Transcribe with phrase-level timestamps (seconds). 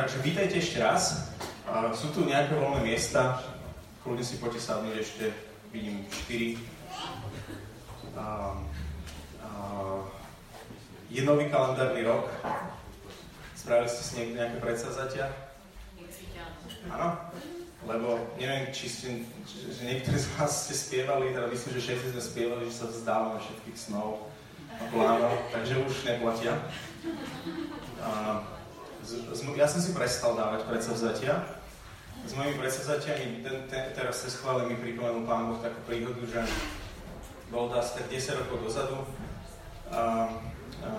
[0.00, 1.28] takže vítajte ešte raz.
[1.92, 3.36] Sú tu nejaké voľné miesta,
[4.00, 5.28] kľudne si poďte sadnúť ešte,
[5.76, 6.56] vidím 4.
[8.16, 8.56] Uh,
[9.44, 10.00] uh,
[11.12, 12.32] je nový kalendárny rok.
[13.52, 15.28] Spravili ste si niekde nejaké predsavzatia?
[16.88, 17.20] Áno?
[17.84, 19.06] Lebo neviem, či ste,
[19.44, 23.36] že niektorí z vás ste spievali, teda myslím, že všetci sme spievali, že sa vzdávame
[23.36, 24.32] všetkých snov
[24.80, 26.56] a plánov, takže už neplatia.
[28.00, 28.59] Uh,
[29.56, 31.40] ja som si prestal dávať predsavzatia.
[32.28, 36.44] S mojimi predsavzatiami ten, ten, teraz cez chvále mi pripomenul Pán Boh takú príhodu, že
[37.48, 38.98] bol to asi tak 10 rokov dozadu
[39.90, 40.28] a,
[40.84, 40.90] a,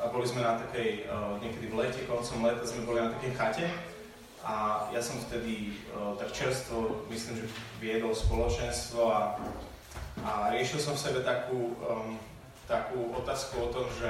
[0.00, 1.10] a boli sme na takej,
[1.42, 3.66] niekedy v lete, koncom leta sme boli na takej chate
[4.40, 5.76] a ja som vtedy
[6.16, 7.46] tak čerstvo, myslím, že
[7.82, 9.36] viedol spoločenstvo a,
[10.24, 12.16] a riešil som v sebe takú, um,
[12.64, 14.08] takú otázku o tom, že,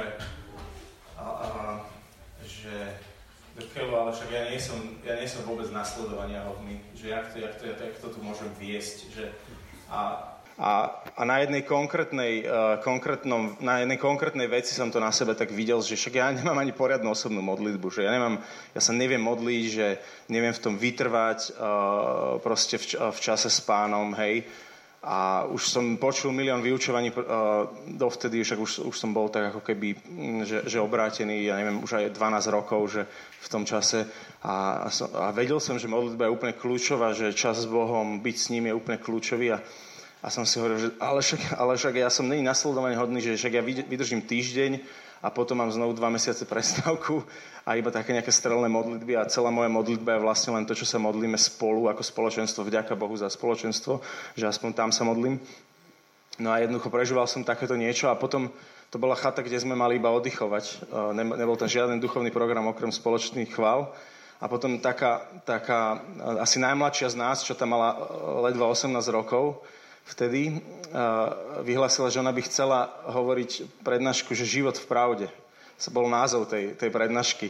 [1.19, 1.49] a, a,
[2.47, 2.95] že
[3.59, 7.37] Keľu, ale však ja nie som, ja nie som vôbec nasledovania hodný, že jak to,
[7.39, 9.25] jak to, jak to tu môžem viesť, že
[9.91, 10.71] a, a,
[11.17, 15.51] a na jednej konkrétnej, uh, konkrétnom, na jednej konkrétnej veci som to na sebe tak
[15.51, 18.39] videl, že však ja nemám ani poriadnu osobnú modlitbu, že ja, nemám,
[18.77, 19.87] ja sa neviem modliť, že
[20.31, 24.47] neviem v tom vytrvať uh, proste v, v čase s pánom, hej,
[25.01, 27.09] a už som počul milión vyučovaní
[27.89, 31.81] dovtedy, však už, už som bol tak ako keby, mm, že, že obrátený, ja neviem,
[31.81, 33.03] už aj 12 rokov, že
[33.41, 34.05] v tom čase.
[34.45, 38.21] A, a, som, a vedel som, že modlitba je úplne kľúčová, že čas s Bohom,
[38.21, 39.57] byť s ním je úplne kľúčový.
[39.57, 39.65] A,
[40.21, 43.41] a som si hovoril, že ale však, ale však ja som není nasledovaný hodný, že
[43.41, 44.73] však ja vydržím týždeň
[45.21, 47.25] a potom mám znovu dva mesiace prestávku
[47.65, 50.89] a iba také nejaké strelné modlitby a celá moja modlitba je vlastne len to, čo
[50.89, 52.65] sa modlíme spolu ako spoločenstvo.
[52.65, 54.01] Vďaka Bohu za spoločenstvo,
[54.37, 55.37] že aspoň tam sa modlím.
[56.41, 58.49] No a jednoducho prežíval som takéto niečo a potom
[58.91, 60.65] to bola chata, kde sme mali iba oddychovať.
[60.67, 60.75] E,
[61.15, 63.93] nebol tam žiaden duchovný program okrem spoločných chvál.
[64.41, 67.99] A potom taká, taká e, asi najmladšia z nás, čo tam mala e,
[68.51, 69.63] ledva 18 rokov,
[70.09, 70.61] vtedy
[71.63, 75.27] vyhlasila, že ona by chcela hovoriť prednášku, že život v pravde.
[75.81, 77.49] To bol názov tej, tej prednášky.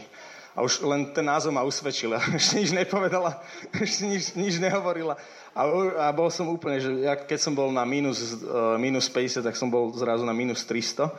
[0.51, 2.11] A už len ten názov ma usvedčil.
[2.39, 3.39] Ešte nič nepovedala,
[3.71, 5.15] ešte nič, nič nehovorila.
[5.51, 5.61] A,
[5.99, 9.55] a bol som úplne, že ja, keď som bol na minus, uh, minus 50, tak
[9.55, 11.11] som bol zrazu na minus 300.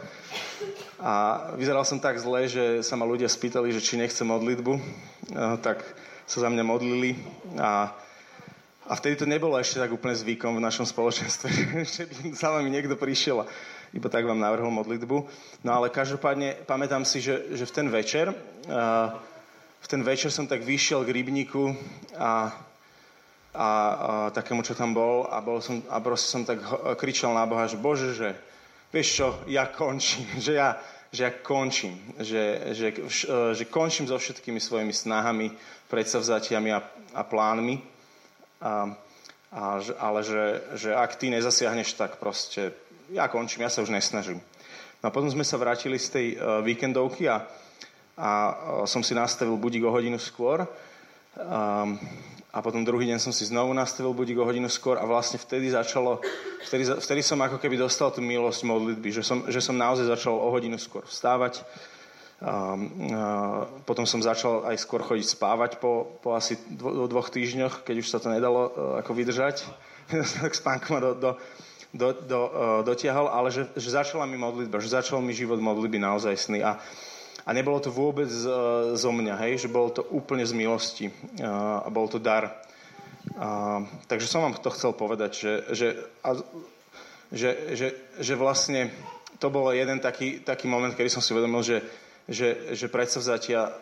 [1.00, 1.12] A
[1.56, 4.72] vyzeral som tak zle, že sa ma ľudia spýtali, že či nechcem modlitbu.
[4.72, 5.84] Uh, tak
[6.24, 7.16] sa za mňa modlili.
[7.60, 7.92] A
[8.86, 11.48] a vtedy to nebolo ešte tak úplne zvykom v našom spoločenstve,
[11.94, 13.50] že by za vami niekto prišiel a
[13.94, 15.16] iba tak vám navrhol modlitbu.
[15.62, 18.32] No ale každopádne pamätám si, že, že v ten večer,
[19.78, 21.76] v ten večer som tak vyšiel k rybníku
[22.16, 22.32] a, a,
[23.54, 23.68] a
[24.32, 26.58] takému, čo tam bol a, bol som, a proste som tak
[26.98, 28.34] kričal na Boha, že Bože, že
[28.90, 30.74] vieš čo, ja končím, že ja,
[31.12, 32.86] že ja končím, že, že,
[33.52, 35.52] že končím so všetkými svojimi snahami,
[35.86, 36.80] predsavzatiami a,
[37.12, 37.91] a plánmi
[38.62, 38.94] a,
[39.50, 39.62] a,
[39.98, 40.42] ale že,
[40.78, 42.70] že ak ty nezasiahneš, tak proste
[43.10, 44.38] ja končím, ja sa už nesnažím.
[45.02, 47.42] No a potom sme sa vrátili z tej uh, víkendovky a,
[48.14, 50.62] a uh, som si nastavil budík o hodinu skôr.
[51.34, 51.98] Um,
[52.52, 55.72] a potom druhý deň som si znovu nastavil budík o hodinu skôr a vlastne vtedy
[55.72, 56.20] začalo,
[56.68, 60.36] vtedy, vtedy som ako keby dostal tú milosť modlitby, že som, že som naozaj začal
[60.36, 61.64] o hodinu skôr vstávať,
[63.86, 68.10] potom som začal aj skôr chodiť spávať po, po asi dvo, dvoch týždňoch, keď už
[68.10, 69.62] sa to nedalo uh, ako vydržať.
[70.42, 71.30] tak spánkom do, do,
[71.94, 72.50] do, do, uh,
[72.82, 76.66] dotiahol, ale že, že začala mi modlitba, že začal mi život modlitby naozaj sny.
[76.66, 76.82] A,
[77.46, 78.30] a nebolo to vôbec
[78.94, 81.10] zo mňa, hej, že bolo to úplne z milosti
[81.42, 82.62] a bol to dar.
[83.34, 85.88] Uh, takže som vám to chcel povedať, že, že,
[86.26, 86.38] a,
[87.30, 87.88] že, že,
[88.18, 88.90] že vlastne
[89.42, 91.82] to bol jeden taký, taký moment, kedy som si uvedomil, že
[92.28, 93.72] že, že predsavzatia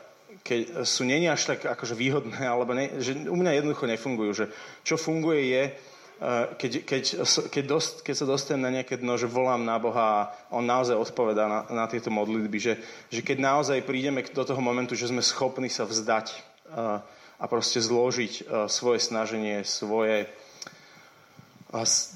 [0.42, 4.30] keď sú není až tak akože výhodné, alebo ne, že u mňa jednoducho nefungujú.
[4.32, 4.46] Že
[4.86, 7.02] čo funguje je, eh, keď, keď,
[7.50, 10.96] keď, dost, keď sa dostanem na nejaké dno, že volám na Boha a On naozaj
[10.96, 12.58] odpovedá na, na tieto modlitby.
[12.62, 12.74] Že,
[13.10, 17.44] že keď naozaj prídeme do toho momentu, že sme schopní sa vzdať a, eh, a
[17.48, 20.30] proste zložiť eh, svoje snaženie, svoje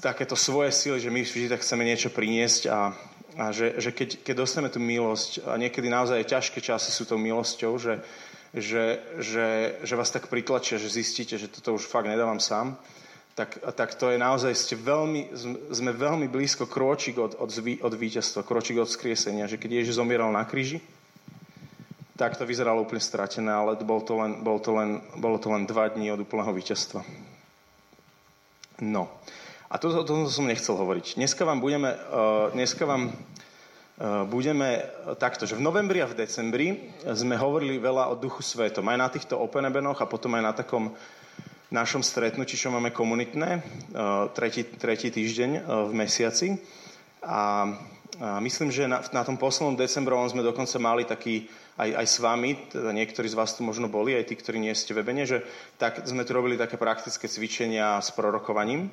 [0.03, 2.91] takéto svoje síly, že my vždy tak chceme niečo priniesť a,
[3.35, 7.19] a že, že keď, keď dostaneme tú milosť, a niekedy naozaj ťažké časy sú tou
[7.19, 7.99] milosťou, že,
[8.55, 9.47] že, že,
[9.83, 12.79] že vás tak pritlačia, že zistíte, že toto už fakt nedávam sám,
[13.35, 15.35] tak, tak to je naozaj, ste veľmi,
[15.75, 17.51] sme veľmi blízko kročík od, od,
[17.83, 20.79] od víťazstva, kročík od skriesenia, že keď Ježiš zomieral na kríži,
[22.15, 25.67] tak to vyzeralo úplne stratené, ale bol to len, bol to len, bolo to len
[25.67, 27.03] dva dní od úplného víťazstva.
[28.79, 29.11] No.
[29.75, 31.19] A toto, toto som nechcel hovoriť.
[31.19, 33.11] Dneska vám budeme, uh, dneska vám
[34.31, 34.87] budeme
[35.19, 39.07] takto, že v novembri a v decembri sme hovorili veľa o Duchu Svetom, aj na
[39.11, 40.95] týchto Open Ebenoch a potom aj na takom
[41.71, 43.63] našom stretnutí, čo máme komunitné,
[44.35, 45.51] tretí, tretí týždeň
[45.87, 46.55] v mesiaci.
[47.23, 47.67] A,
[48.19, 51.47] a myslím, že na, na tom poslednom decembrovom sme dokonca mali taký,
[51.79, 54.75] aj, aj s vami, teda niektorí z vás tu možno boli, aj tí, ktorí nie
[54.75, 55.39] ste vebene, že
[55.79, 58.91] tak sme tu robili také praktické cvičenia s prorokovaním.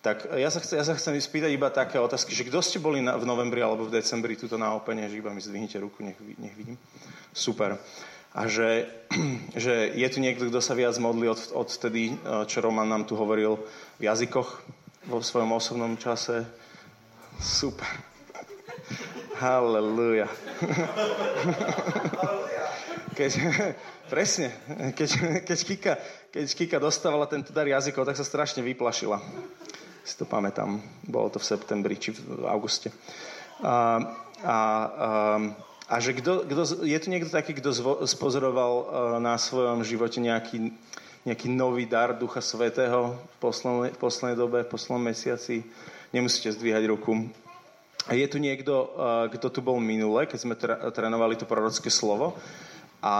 [0.00, 3.04] Tak ja sa, chcem, ja sa chcem spýtať iba také otázky, že kto ste boli
[3.04, 6.16] na, v novembri alebo v decembri tuto na Opene, že iba mi zdvihnite ruku, nech,
[6.40, 6.80] nech vidím.
[7.36, 7.76] Super.
[8.32, 8.88] A že,
[9.64, 12.16] že je tu niekto, kto sa viac modlí od, od vtedy,
[12.48, 13.60] čo Roman nám tu hovoril
[14.00, 14.48] v jazykoch
[15.04, 16.48] vo svojom osobnom čase.
[17.36, 17.92] Super.
[19.44, 20.32] Halleluja.
[23.10, 23.36] Keď,
[24.14, 24.48] presne,
[24.96, 25.08] keď,
[25.44, 25.92] keď, Kika,
[26.32, 29.20] keď Kika dostávala tento dar jazykov, tak sa strašne vyplašila
[30.10, 30.82] si to pamätám.
[31.06, 32.90] Bolo to v septembri či v auguste.
[33.62, 34.02] A,
[34.42, 34.58] a, a,
[35.86, 37.70] a že kdo, kdo, je tu niekto taký, kto
[38.02, 38.84] spozoroval e,
[39.22, 40.74] na svojom živote nejaký,
[41.22, 45.62] nejaký nový dar Ducha Svetého v poslednej, v poslednej dobe, v poslednom mesiaci?
[46.10, 47.30] Nemusíte zdvíhať ruku.
[48.10, 50.58] A je tu niekto, e, kto tu bol minule, keď sme
[50.90, 52.34] trénovali to prorocké slovo.
[52.98, 53.14] A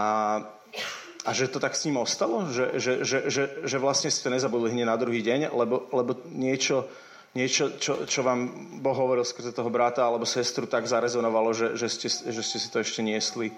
[1.21, 2.49] a že to tak s ním ostalo?
[2.49, 6.89] Že, že, že, že, že vlastne ste nezabudli hneď na druhý deň, lebo, lebo niečo,
[7.37, 8.49] niečo čo, čo vám
[8.81, 12.73] Boh hovoril skrze toho brata alebo sestru tak zarezonovalo, že, že, ste, že ste si
[12.73, 13.53] to ešte niesli.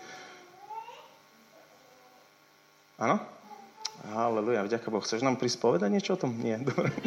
[3.00, 3.24] Áno?
[4.12, 5.00] Aleluja, vďaka Boh.
[5.00, 6.36] Chceš nám prísť povedať niečo o tom?
[6.36, 6.92] Nie, dobre.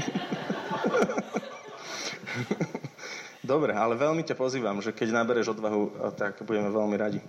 [3.52, 7.20] dobre, ale veľmi ťa pozývam, že keď nabereš odvahu, tak budeme veľmi radi.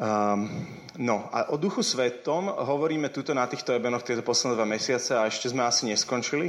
[0.00, 0.48] Um,
[0.96, 5.28] no a o Duchu Svetom hovoríme tuto na týchto ebenoch tieto posledné dva mesiace a
[5.28, 6.48] ešte sme asi neskončili.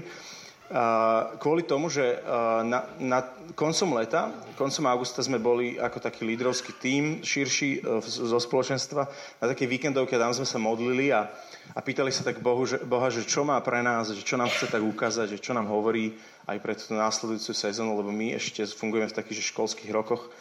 [0.71, 3.19] Uh, kvôli tomu, že uh, na, na
[3.59, 9.03] koncom leta, koncom augusta sme boli ako taký lídrovský tím širší zo spoločenstva
[9.43, 11.27] na takej víkendovke, tam sme sa modlili a,
[11.75, 14.47] a pýtali sa tak Bohu, že, Boha, že čo má pre nás, že čo nám
[14.47, 16.15] chce tak ukázať, že čo nám hovorí
[16.47, 20.31] aj pre tú následujúcu sezónu, lebo my ešte fungujeme v takých že školských rokoch.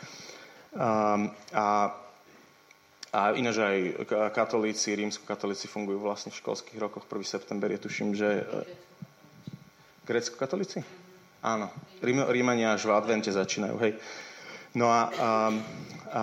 [0.71, 1.91] Um, a
[3.11, 3.77] ináč aj
[4.31, 7.11] katolíci, rímsko-katolíci fungujú vlastne v školských rokoch.
[7.11, 7.27] 1.
[7.27, 8.47] september je tuším, že...
[8.47, 8.62] E,
[10.07, 10.87] grécko-katolíci?
[11.43, 11.75] Áno.
[11.99, 13.99] Rím, Rímania až v advente začínajú, hej.
[14.79, 15.29] No a, a,
[16.15, 16.23] a,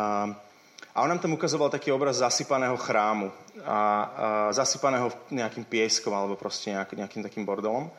[0.96, 3.36] a on nám tam ukazoval taký obraz zasypaného chrámu.
[3.68, 3.80] A, a
[4.56, 7.92] zasypaného nejakým pieskom alebo proste nejak, nejakým takým bordolom.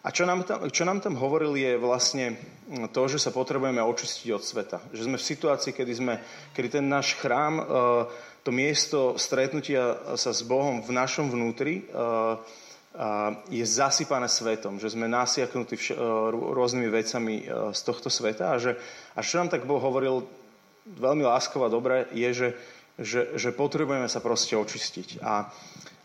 [0.00, 2.40] A čo nám, tam, čo nám tam hovoril je vlastne
[2.88, 4.78] to, že sa potrebujeme očistiť od sveta.
[4.96, 6.14] Že sme v situácii, kedy, sme,
[6.56, 7.64] kedy ten náš chrám, e,
[8.40, 12.00] to miesto stretnutia sa s Bohom v našom vnútri e, e,
[13.52, 14.80] je zasypané svetom.
[14.80, 15.76] Že sme nasiaknutí
[16.32, 17.44] rôznymi vecami
[17.76, 18.56] z tohto sveta.
[18.56, 18.80] A, že,
[19.12, 20.24] a čo nám tak Boh hovoril
[20.96, 22.48] veľmi láskovo a dobre, je, že,
[22.96, 25.20] že, že potrebujeme sa proste očistiť.
[25.20, 25.52] A,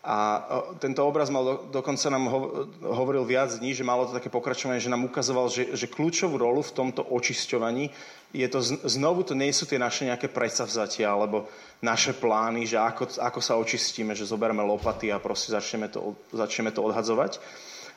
[0.05, 0.45] a
[0.77, 2.39] tento obraz mal, do, dokonca nám ho,
[2.85, 6.61] hovoril viac dní, že malo to také pokračovanie, že nám ukazoval, že, že kľúčovú rolu
[6.61, 7.89] v tomto očisťovaní
[8.29, 11.49] je to, znovu to nie sú tie naše nejaké predsavzatia alebo
[11.81, 16.69] naše plány, že ako, ako sa očistíme, že zoberieme lopaty a proste začneme to, začneme
[16.69, 17.41] to odhadzovať,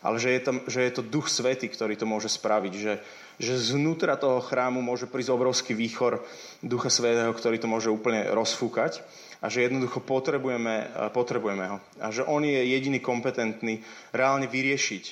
[0.00, 3.04] ale že je, tam, že je to duch svety, ktorý to môže spraviť, že,
[3.36, 6.24] že znútra toho chrámu môže prísť obrovský výchor
[6.64, 9.04] ducha svetého, ktorý to môže úplne rozfúkať
[9.38, 11.78] a že jednoducho potrebujeme, potrebujeme ho.
[12.02, 15.04] A že on je jediný kompetentný reálne vyriešiť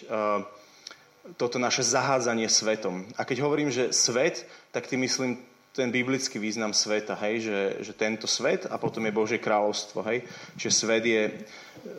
[1.35, 3.03] toto naše zahádzanie svetom.
[3.19, 5.43] A keď hovorím, že svet, tak tým myslím
[5.77, 10.25] ten biblický význam sveta, hej, že, že tento svet a potom je Božie kráľovstvo, hej.
[10.57, 11.23] Čiže svet je,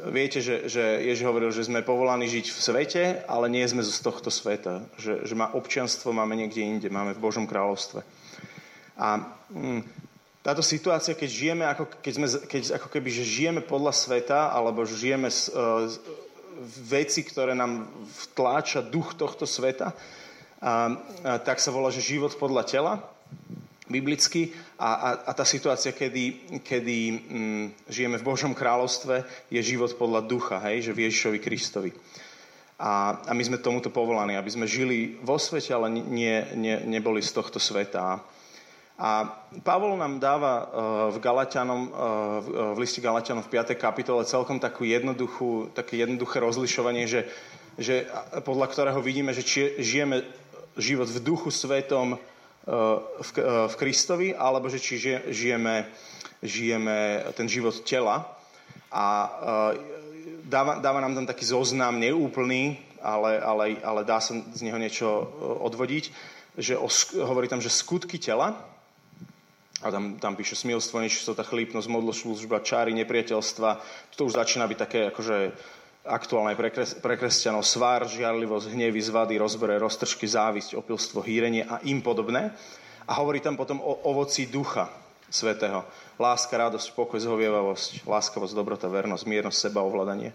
[0.10, 4.01] viete, že, že Ježiš hovoril, že sme povolaní žiť v svete, ale nie sme z
[4.01, 8.01] tohto sveta, že, že má občianstvo máme niekde inde, máme v Božom kráľovstve.
[8.98, 9.22] A
[9.53, 10.06] mm,
[10.47, 14.87] táto situácia, keď žijeme, ako, keď sme, keď, ako keby, že žijeme podľa sveta, alebo
[14.87, 15.91] žijeme z, uh,
[16.87, 17.83] veci, ktoré nám
[18.31, 19.99] vtláča duch tohto sveta, a,
[20.57, 22.93] a, tak sa volá, že život podľa tela,
[23.91, 29.91] biblicky, a, a, a tá situácia, kedy, kedy mm, žijeme v Božom kráľovstve, je život
[29.99, 31.91] podľa ducha, hej, že v Ježišovi Kristovi.
[32.79, 37.19] A, a my sme tomuto povolaní, aby sme žili vo svete, ale nie, nie, neboli
[37.19, 38.21] z tohto sveta.
[38.97, 39.29] A
[39.61, 40.63] Pavol nám dáva e,
[41.13, 41.89] v, Galatianom, e,
[42.73, 43.77] v liste Galatianom v 5.
[43.77, 47.29] kapitole celkom takú jednoduchú, také jednoduché rozlišovanie, že,
[47.77, 48.09] že
[48.41, 50.25] podľa ktorého vidíme, že či žijeme
[50.81, 52.17] život v duchu svetom
[52.67, 53.29] v,
[53.71, 55.87] v Kristovi, alebo že či žijeme,
[56.43, 58.27] žijeme ten život tela.
[58.91, 59.31] A
[60.43, 65.07] dáva, dáva nám tam taký zoznam neúplný, ale, ale, ale dá sa z neho niečo
[65.63, 66.11] odvodiť,
[66.57, 66.89] že o,
[67.23, 68.57] hovorí tam, že skutky tela,
[69.86, 73.69] a tam, tam píše smilstvo, nečistota, chlípnosť, modloslužba, čáry, nepriateľstva.
[74.17, 75.38] To už začína byť také akože
[76.07, 77.62] aktuálne pre, kres, pre kresťanov.
[77.62, 82.55] Svár, žiarlivosť, hnevy, zvady, rozbere, roztržky, závisť, opilstvo, hýrenie a im podobné.
[83.05, 84.89] A hovorí tam potom o ovoci ducha
[85.29, 85.86] svetého.
[86.17, 90.34] Láska, radosť, pokoj, zhovievavosť, láskavosť, dobrota, vernosť, miernosť, seba, ovládanie.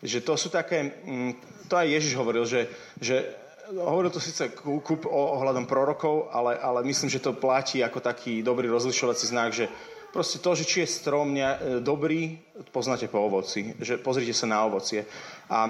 [0.00, 1.32] Že to sú také, mm,
[1.66, 2.70] to aj Ježiš hovoril, že,
[3.02, 3.34] že
[3.76, 8.68] hovoril to síce kúp ohľadom prorokov, ale, ale myslím, že to platí ako taký dobrý
[8.72, 9.68] rozlišovací znak, že
[10.08, 12.40] proste to, že či je strom ne, dobrý,
[12.72, 13.76] poznáte po ovoci.
[13.76, 15.04] Že pozrite sa na ovocie.
[15.52, 15.60] A, a,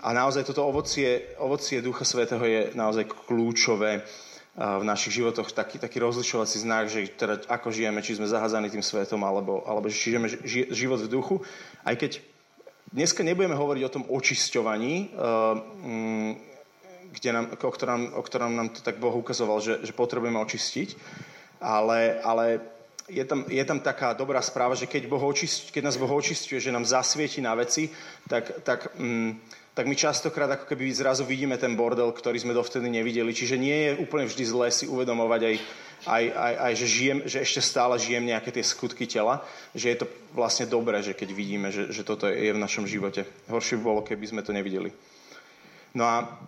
[0.00, 4.00] a naozaj toto ovocie, ovocie Ducha Svetého je naozaj kľúčové
[4.60, 8.82] v našich životoch taký, taký rozlišovací znak, že teda ako žijeme, či sme zaházaní tým
[8.82, 10.26] svetom, alebo, alebo že žijeme
[10.74, 11.36] život v duchu.
[11.86, 12.18] Aj keď
[12.90, 15.10] Dneska nebudeme hovoriť o tom očisťovaní, eh,
[15.86, 16.32] mm,
[17.10, 20.94] kde nám, o, ktorom, o ktorom nám to tak Boh ukazoval, že, že potrebujeme očistiť,
[21.62, 22.62] ale, ale
[23.10, 26.62] je, tam, je tam taká dobrá správa, že keď, boh očist, keď nás Boh očistuje,
[26.62, 27.90] že nám zasvieti na veci,
[28.30, 29.36] tak, tak, mm,
[29.74, 33.34] tak my častokrát ako keby zrazu vidíme ten bordel, ktorý sme dovtedy nevideli.
[33.34, 35.54] Čiže nie je úplne vždy zlé si uvedomovať aj,
[36.06, 39.42] aj, aj, aj že, žijem, že ešte stále žijem nejaké tie skutky tela,
[39.74, 43.26] že je to vlastne dobré, že keď vidíme, že, že toto je v našom živote.
[43.50, 44.94] Horšie by bolo, keby sme to nevideli.
[45.94, 46.38] No a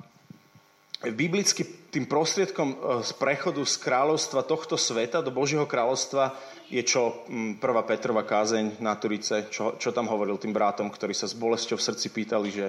[1.11, 6.31] biblicky tým prostriedkom e, z prechodu z kráľovstva tohto sveta do Božieho kráľovstva
[6.71, 7.59] je čo 1.
[7.59, 11.87] Petrova kázeň na Turice, čo, čo tam hovoril tým brátom, ktorí sa s bolesťou v
[11.91, 12.69] srdci pýtali, že,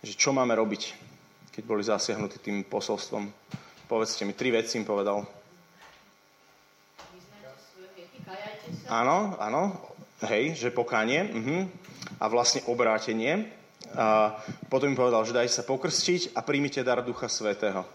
[0.00, 0.82] že čo máme robiť,
[1.52, 3.28] keď boli zasiahnutí tým posolstvom.
[3.84, 5.28] Povedzte mi, tri veci im povedal.
[8.88, 9.76] Áno, áno,
[10.24, 11.60] hej, že pokánie uh-huh.
[12.20, 13.57] a vlastne obrátenie.
[13.96, 14.36] A
[14.68, 17.86] potom mi povedal, že dajte sa pokrstiť a príjmite dar Ducha Svetého.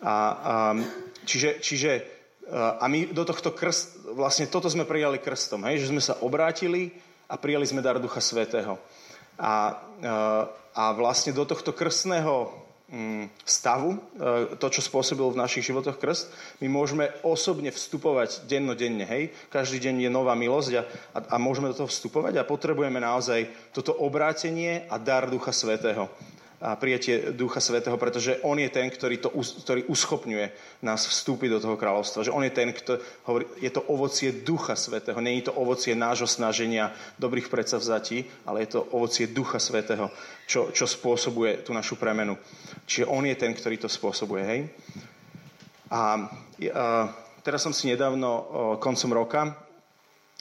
[0.00, 0.14] A, a,
[1.28, 1.90] čiže, čiže
[2.50, 6.90] a my do tohto krst, vlastne toto sme prijali krstom, hej, že sme sa obrátili
[7.30, 8.74] a prijali sme dar Ducha Svetého.
[9.38, 9.78] A,
[10.74, 12.50] a vlastne do tohto krstného
[13.46, 13.98] stavu, e,
[14.58, 16.26] to, čo spôsobil v našich životoch krst,
[16.58, 19.30] my môžeme osobne vstupovať dennodenne, hej?
[19.46, 20.82] Každý deň je nová milosť a,
[21.14, 26.10] a, a môžeme do toho vstupovať a potrebujeme naozaj toto obrátenie a dar Ducha Svetého
[26.60, 29.32] a prijatie Ducha Svetého, pretože On je ten, ktorý, to,
[29.64, 30.52] ktorý uschopňuje
[30.84, 32.28] nás vstúpiť do toho kráľovstva.
[32.28, 35.16] Že On je ten, kto hovorí, je to ovocie Ducha Svetého.
[35.24, 40.12] Není to ovocie nášho snaženia, dobrých predsavzatí, ale je to ovocie Ducha Svetého,
[40.44, 42.36] čo, čo spôsobuje tú našu premenu.
[42.84, 44.42] Čiže On je ten, ktorý to spôsobuje.
[44.44, 44.60] Hej?
[45.88, 46.28] A,
[46.76, 46.84] a
[47.40, 49.56] teraz som si nedávno, koncom roka,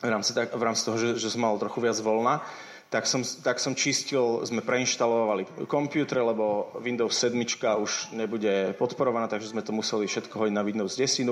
[0.03, 2.43] v rámci, tak, v rámci toho, že, že som mal trochu viac voľna,
[2.89, 7.37] tak som, tak som čistil, sme preinštalovali počítač, lebo Windows 7
[7.77, 11.29] už nebude podporovaná, takže sme to museli všetko hodiť na Windows 10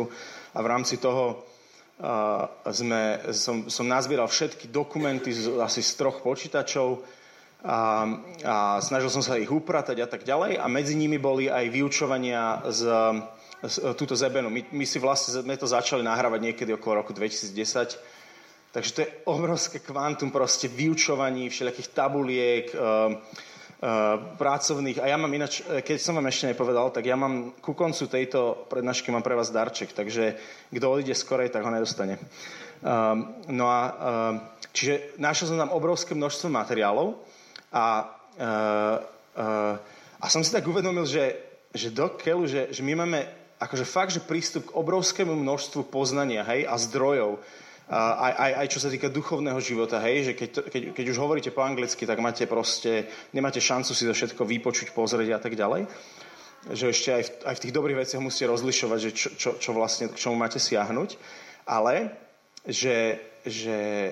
[0.54, 1.42] a v rámci toho
[1.98, 7.02] uh, sme, som, som nazbieral všetky dokumenty z, asi z troch počítačov
[7.66, 8.06] a,
[8.46, 10.62] a snažil som sa ich upratať a tak ďalej.
[10.62, 12.82] A medzi nimi boli aj vyučovania z,
[13.66, 14.54] z túto zebenu.
[14.54, 18.17] My, my si vlastne sme to začali nahrávať niekedy okolo roku 2010
[18.78, 23.18] Takže to je obrovské kvantum proste vyučovaní všelijakých tabuliek, uh, uh,
[24.38, 25.02] pracovných.
[25.02, 28.06] A ja mám ináč, eh, keď som vám ešte nepovedal, tak ja mám ku koncu
[28.06, 30.38] tejto prednášky mám pre vás darček, takže
[30.70, 32.22] kto odíde skorej, tak ho nedostane.
[32.86, 33.98] Uh, no a uh,
[34.70, 37.18] čiže našiel som tam obrovské množstvo materiálov
[37.74, 39.74] a, uh,
[40.22, 41.34] a som si tak uvedomil, že,
[41.74, 43.26] že do keľu, že, že my máme
[43.58, 47.42] akože fakt, že prístup k obrovskému množstvu poznania hej, a zdrojov,
[47.88, 51.56] aj, aj, aj čo sa týka duchovného života, hej, že keď, keď, keď už hovoríte
[51.56, 55.88] po anglicky, tak máte proste, nemáte šancu si to všetko vypočuť, pozrieť a tak ďalej.
[56.68, 59.72] Že ešte aj v, aj v tých dobrých veciach musíte rozlišovať, že čo, čo, čo
[59.72, 61.16] vlastne, k čomu máte siahnuť.
[61.64, 62.12] Ale,
[62.68, 64.12] že, že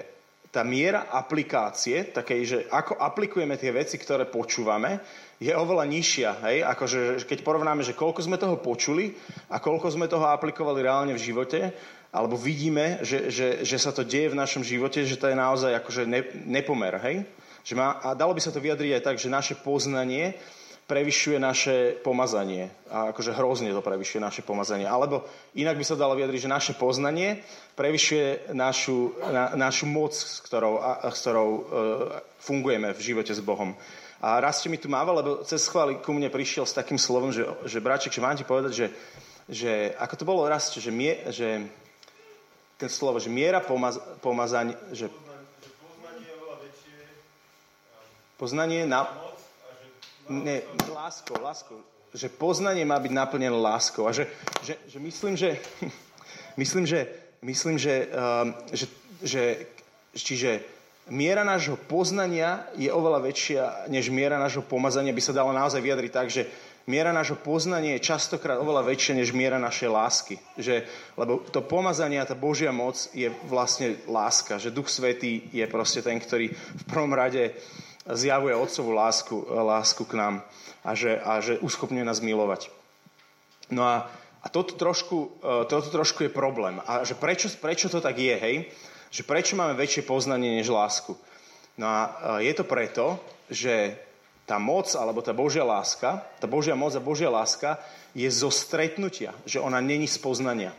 [0.55, 5.03] tá miera aplikácie, takej, že ako aplikujeme tie veci, ktoré počúvame,
[5.35, 6.29] je oveľa nižšia.
[6.47, 6.57] Hej?
[6.63, 9.11] Akože, keď porovnáme, že koľko sme toho počuli
[9.51, 11.75] a koľko sme toho aplikovali reálne v živote,
[12.15, 15.75] alebo vidíme, že, že, že sa to deje v našom živote, že to je naozaj
[15.83, 17.27] akože ne, nepomer, hej?
[17.67, 20.39] Že má, a dalo by sa to vyjadriť aj tak, že naše poznanie
[20.85, 22.69] prevyšuje naše pomazanie.
[22.93, 24.85] A akože hrozne to prevyšuje naše pomazanie.
[24.85, 25.25] Alebo
[25.57, 27.41] inak by sa dalo vyjadriť, že naše poznanie
[27.73, 31.61] prevyšuje našu, na, našu moc, s ktorou, a, s ktorou e,
[32.37, 33.73] fungujeme v živote s Bohom.
[34.21, 37.33] A raz ste mi tu mával, lebo cez chváli ku mne prišiel s takým slovom,
[37.33, 38.87] že, že bráček, že mám ti povedať, že,
[39.49, 41.65] že ako to bolo raz, že, mie, že
[42.75, 45.07] ten slovo, že miera pomaz, pomazania, že
[48.35, 49.07] poznanie na...
[50.27, 51.77] Nie, láskou, láskou.
[52.15, 54.09] Že poznanie má byť naplnené láskou.
[54.09, 54.25] A že,
[54.65, 55.61] že, že myslím, že
[56.61, 57.07] myslím, že,
[57.45, 58.85] myslím, že, uh, že,
[59.21, 59.43] že
[60.15, 60.51] čiže
[61.13, 63.63] miera nášho poznania je oveľa väčšia
[63.93, 65.13] než miera nášho pomazania.
[65.13, 66.49] By sa dalo naozaj vyjadriť tak, že
[66.85, 70.35] miera nášho poznania je častokrát oveľa väčšia než miera našej lásky.
[70.57, 70.85] Že,
[71.17, 74.61] lebo to pomazanie a tá Božia moc je vlastne láska.
[74.61, 77.57] Že Duch Svetý je proste ten, ktorý v prvom rade
[78.05, 80.35] zjavuje otcovú lásku, lásku k nám
[80.85, 82.69] a že, a že uschopňuje nás milovať.
[83.73, 84.05] No a,
[84.45, 86.77] a toto, trošku, e, toto trošku je problém.
[86.85, 88.69] A že prečo, prečo to tak je, hej?
[89.09, 91.17] Že prečo máme väčšie poznanie než lásku?
[91.81, 92.09] No a e,
[92.45, 93.17] je to preto,
[93.49, 94.04] že
[94.45, 97.81] tá moc alebo tá Božia láska, tá Božia moc a Božia láska
[98.13, 100.71] je zo stretnutia, že ona není z poznania.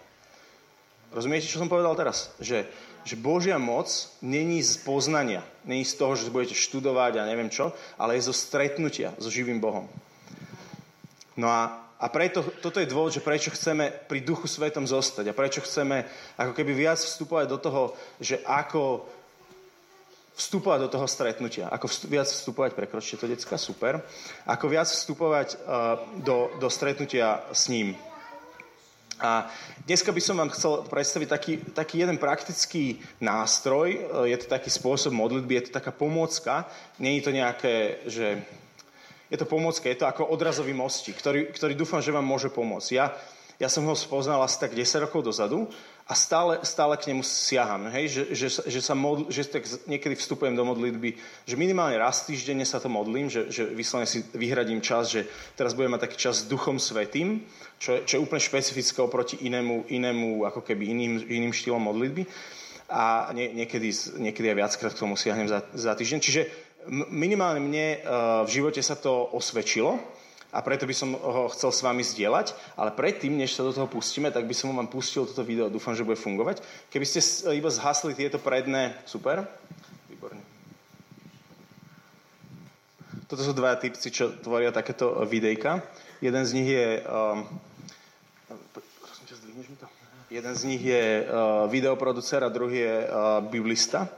[1.11, 2.30] Rozumiete, čo som povedal teraz?
[2.38, 2.66] Že,
[3.02, 3.90] že Božia moc
[4.23, 8.35] není z poznania, není z toho, že budete študovať a neviem čo, ale je zo
[8.35, 9.90] stretnutia so živým Bohom.
[11.37, 15.37] No a, a preto, toto je dôvod, že prečo chceme pri Duchu Svetom zostať a
[15.37, 16.06] prečo chceme
[16.38, 17.82] ako keby viac vstupovať do toho,
[18.23, 19.04] že ako
[20.37, 24.05] vstupovať do toho stretnutia, ako vstup, viac vstupovať, prekročte to, decka, super,
[24.45, 27.97] ako viac vstupovať uh, do, do stretnutia s ním.
[29.16, 29.49] A
[29.88, 34.69] dneska by som vám chcel predstaviť taký, taký jeden praktický nástroj, uh, je to taký
[34.69, 36.69] spôsob modlitby, je to taká pomôcka,
[37.00, 38.45] je to nejaké, že
[39.33, 42.90] je to pomôcka, je to ako odrazový mostík, ktorý, ktorý dúfam, že vám môže pomôcť.
[42.93, 43.16] Ja,
[43.57, 45.64] ja som ho spoznal asi tak 10 rokov dozadu
[46.07, 47.91] a stále, stále k nemu siaham.
[47.91, 48.07] Hej?
[48.09, 52.63] Že, že, že, sa modl, že tak niekedy vstupujem do modlitby, že minimálne raz týždenne
[52.63, 55.27] sa to modlím, že, že vyslovene si vyhradím čas, že
[55.59, 57.43] teraz budem mať taký čas s Duchom Svetým,
[57.83, 62.23] čo je, čo je úplne špecifické oproti inému, inému ako keby iným, iným štýlom modlitby.
[62.87, 63.91] A nie, niekedy,
[64.23, 66.19] niekedy aj viackrát k tomu siahnem za, za týždeň.
[66.23, 66.43] Čiže
[67.11, 67.99] minimálne mne uh,
[68.47, 69.99] v živote sa to osvedčilo
[70.57, 73.85] a preto by som ho chcel s vami zdieľať, ale predtým, než sa do toho
[73.85, 76.65] pustíme, tak by som vám pustil toto video, dúfam, že bude fungovať.
[76.89, 77.21] Keby ste
[77.53, 79.45] iba zhasli tieto predné, super,
[80.09, 80.41] výborne.
[83.29, 85.85] Toto sú dva typci, čo tvoria takéto videjka.
[86.25, 87.05] Jeden z nich je...
[87.05, 87.45] Um,
[90.33, 94.09] jeden z nich je uh, videoproducer a druhý je uh, biblista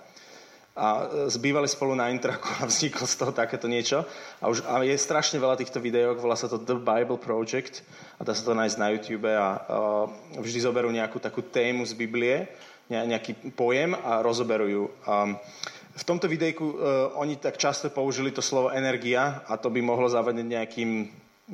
[0.79, 4.07] a zbývali spolu na intraku a vzniklo z toho takéto niečo.
[4.39, 7.83] A, už, a je strašne veľa týchto videok, volá sa to The Bible Project
[8.17, 9.47] a dá sa to nájsť na YouTube a, a
[10.39, 12.47] vždy zoberú nejakú takú tému z Biblie,
[12.87, 14.87] nejaký pojem a rozoberujú.
[15.05, 15.35] A
[15.99, 16.77] v tomto videjku uh,
[17.19, 20.91] oni tak často použili to slovo energia a to by mohlo zavadiť nejakým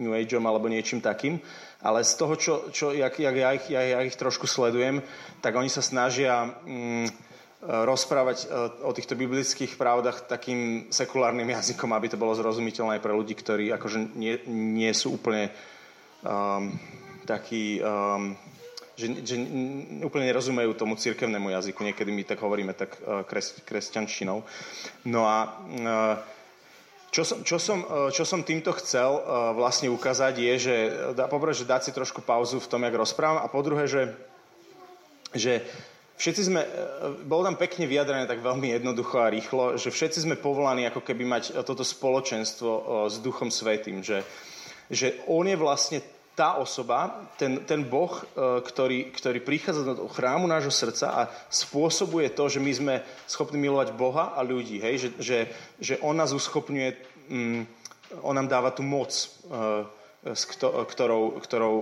[0.04, 1.40] New Ageom alebo niečím takým,
[1.80, 5.00] ale z toho, čo, čo jak, jak ja, ich, ja, ja ich trošku sledujem,
[5.40, 6.60] tak oni sa snažia...
[6.68, 7.08] Um,
[7.64, 8.46] rozprávať e,
[8.84, 14.12] o týchto biblických pravdách takým sekulárnym jazykom, aby to bolo zrozumiteľné pre ľudí, ktorí akože
[14.12, 15.48] nie, nie sú úplne
[16.20, 16.76] um,
[17.24, 18.36] takí, um,
[19.00, 19.34] že, že
[20.04, 21.80] úplne nerozumejú tomu cirkevnému jazyku.
[21.80, 24.44] Niekedy my tak hovoríme tak uh, kres, kresťančinou.
[25.08, 26.16] No a uh,
[27.08, 30.74] čo som, čo, som, čo som týmto chcel uh, vlastne ukázať je, že
[31.30, 34.10] poprvé, že dať si trošku pauzu v tom, jak rozprávam a po druhé, že,
[35.32, 35.62] že
[36.14, 36.68] Všetci sme, e,
[37.26, 41.26] bolo tam pekne vyjadrené tak veľmi jednoducho a rýchlo, že všetci sme povolaní ako keby
[41.26, 44.22] mať toto spoločenstvo e, s Duchom Svetým, že,
[44.86, 45.98] že On je vlastne
[46.34, 52.30] tá osoba, ten, ten Boh, e, ktorý, ktorý prichádza do chrámu nášho srdca a spôsobuje
[52.30, 52.94] to, že my sme
[53.26, 54.94] schopní milovať Boha a ľudí, hej?
[55.02, 55.38] Že, že,
[55.82, 56.88] že On nás uschopňuje,
[57.26, 57.62] mm,
[58.22, 59.10] On nám dáva tú moc,
[60.24, 61.76] s ktorou, ktorou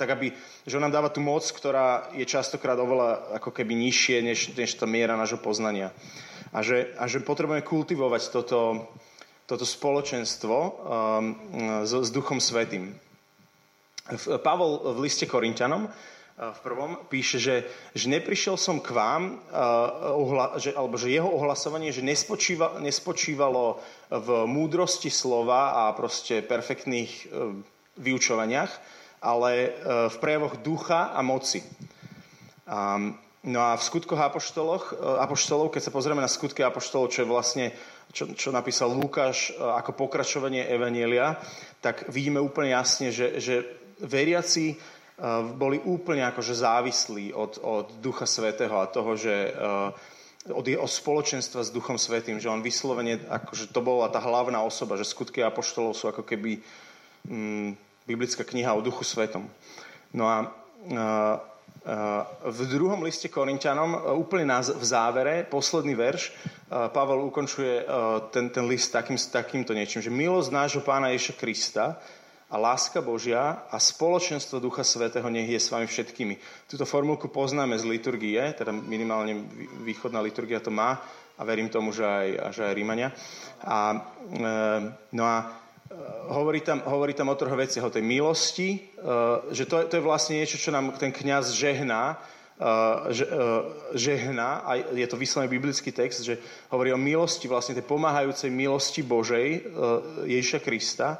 [0.00, 0.32] tak aby,
[0.64, 4.80] že on nám dáva tú moc, ktorá je častokrát oveľa ako keby nižšie, než, než
[4.80, 5.92] tá miera nášho poznania.
[6.56, 8.88] A že, a že potrebujeme kultivovať toto,
[9.44, 10.72] toto spoločenstvo um,
[11.84, 12.96] s, s Duchom Svetým.
[14.40, 15.92] Pavol v liste Korintianom uh,
[16.40, 17.56] v prvom píše, že,
[17.92, 23.78] že neprišiel som k vám, uh, ohla, že, alebo že jeho ohlasovanie, že nespočíva, nespočívalo
[24.08, 27.52] v múdrosti slova a proste perfektných uh,
[28.00, 29.68] vyučovaniach, ale e,
[30.08, 31.60] v prejavoch ducha a moci.
[33.40, 37.32] No a v skutkoch apoštoloch, e, apoštolov, keď sa pozrieme na skutky apoštolov, čo je
[37.32, 37.66] vlastne,
[38.16, 41.36] čo, čo napísal Lukáš e, ako pokračovanie Evanielia,
[41.84, 43.64] tak vidíme úplne jasne, že, že
[44.00, 44.98] veriaci
[45.60, 49.52] boli úplne akože závislí od, od Ducha Svetého a toho, že
[50.48, 54.96] od jeho spoločenstva s Duchom Svetým, že on vyslovene, akože to bola tá hlavná osoba,
[54.96, 56.64] že skutky apoštolov sú ako keby
[57.28, 59.46] mm, biblická kniha o Duchu Svetom.
[60.10, 60.38] No a,
[62.44, 66.34] v druhom liste Korintianom, úplne v závere, posledný verš,
[66.68, 67.88] Pavel ukončuje
[68.34, 71.96] ten, ten list takým, takýmto niečím, že milosť nášho pána Ježa Krista
[72.50, 76.66] a láska Božia a spoločenstvo Ducha Svetého nech je s vami všetkými.
[76.66, 79.38] Túto formulku poznáme z liturgie, teda minimálne
[79.86, 80.98] východná liturgia to má
[81.38, 83.08] a verím tomu, že aj, že aj Rímania.
[83.64, 83.78] A,
[84.28, 84.50] e,
[85.14, 85.46] no a e,
[86.30, 88.78] hovorí tam, hovorí tam o troch veciach, o tej milosti, e,
[89.50, 92.18] že to, to je vlastne niečo, čo nám ten kňaz žehná,
[93.96, 96.36] žehná, a je to vyslovene biblický text, že
[96.68, 99.64] hovorí o milosti, vlastne tej pomáhajúcej milosti Božej
[100.28, 101.16] Ježiša Krista,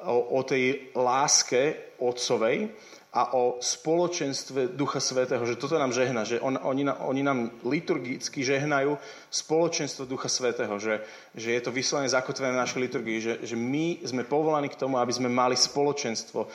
[0.00, 2.72] o, o tej láske Otcovej
[3.18, 8.46] a o spoločenstve Ducha Svetého, že toto nám žehna, že on, oni, oni nám liturgicky
[8.46, 8.94] žehnajú
[9.26, 11.02] spoločenstvo Ducha Svetého, že,
[11.34, 15.02] že je to vyslovene zakotvené v našej liturgii, že, že my sme povolaní k tomu,
[15.02, 16.46] aby sme mali spoločenstvo.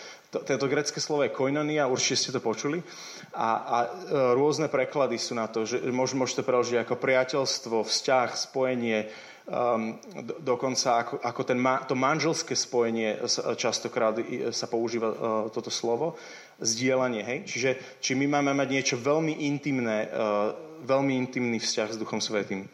[0.48, 2.80] Tento grecké slovo je koinonia, určite ste to počuli.
[3.36, 3.88] A, a e,
[4.32, 9.12] rôzne preklady sú na to, že môžete preložiť ako priateľstvo, vzťah, spojenie,
[9.48, 13.20] um, do, dokonca ako, ako ten ma, to manželské spojenie
[13.60, 14.16] častokrát
[14.56, 15.18] sa používa uh,
[15.52, 16.16] toto slovo,
[16.62, 17.40] zdieľanie, hej?
[17.50, 17.70] Čiže
[18.04, 20.54] či my máme mať niečo veľmi intimné, uh,
[20.86, 22.70] veľmi intimný vzťah s Duchom Svetým.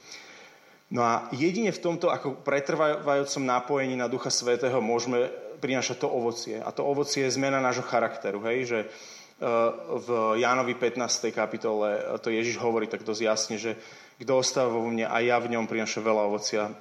[0.90, 5.30] No a jedine v tomto ako pretrvajúcom nápojení na Ducha Svetého môžeme
[5.62, 6.58] prinášať to ovocie.
[6.58, 8.66] A to ovocie je zmena nášho charakteru, hej?
[8.66, 8.90] Že uh,
[10.02, 10.08] v
[10.42, 11.30] Jánovi 15.
[11.30, 13.78] kapitole to Ježiš hovorí tak dosť jasne, že
[14.20, 16.74] kto ostáva vo mne a ja v ňom prinaša veľa ovocia.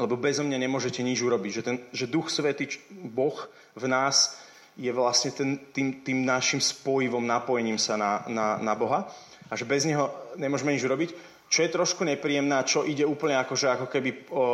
[0.00, 1.50] Lebo bez mňa nemôžete nič urobiť.
[1.60, 3.36] Že, ten, že Duch Svetý, Boh
[3.76, 4.40] v nás
[4.78, 9.08] je vlastne ten, tým, tým našim spojivom, napojením sa na, na, na Boha.
[9.50, 11.10] A že bez Neho nemôžeme nič urobiť.
[11.50, 14.46] Čo je trošku nepríjemné a čo ide úplne ako, že ako keby o, o,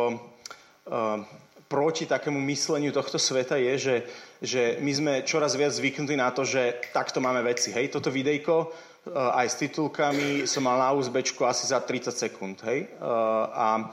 [1.69, 3.95] proti takému mysleniu tohto sveta je, že,
[4.41, 7.69] že my sme čoraz viac zvyknutí na to, že takto máme veci.
[7.69, 8.73] Hej, toto videjko
[9.07, 12.59] Eh, aj s titulkami som mal na USB asi za 30 sekúnd.
[12.67, 12.79] Hej?
[12.83, 13.87] Eh, a,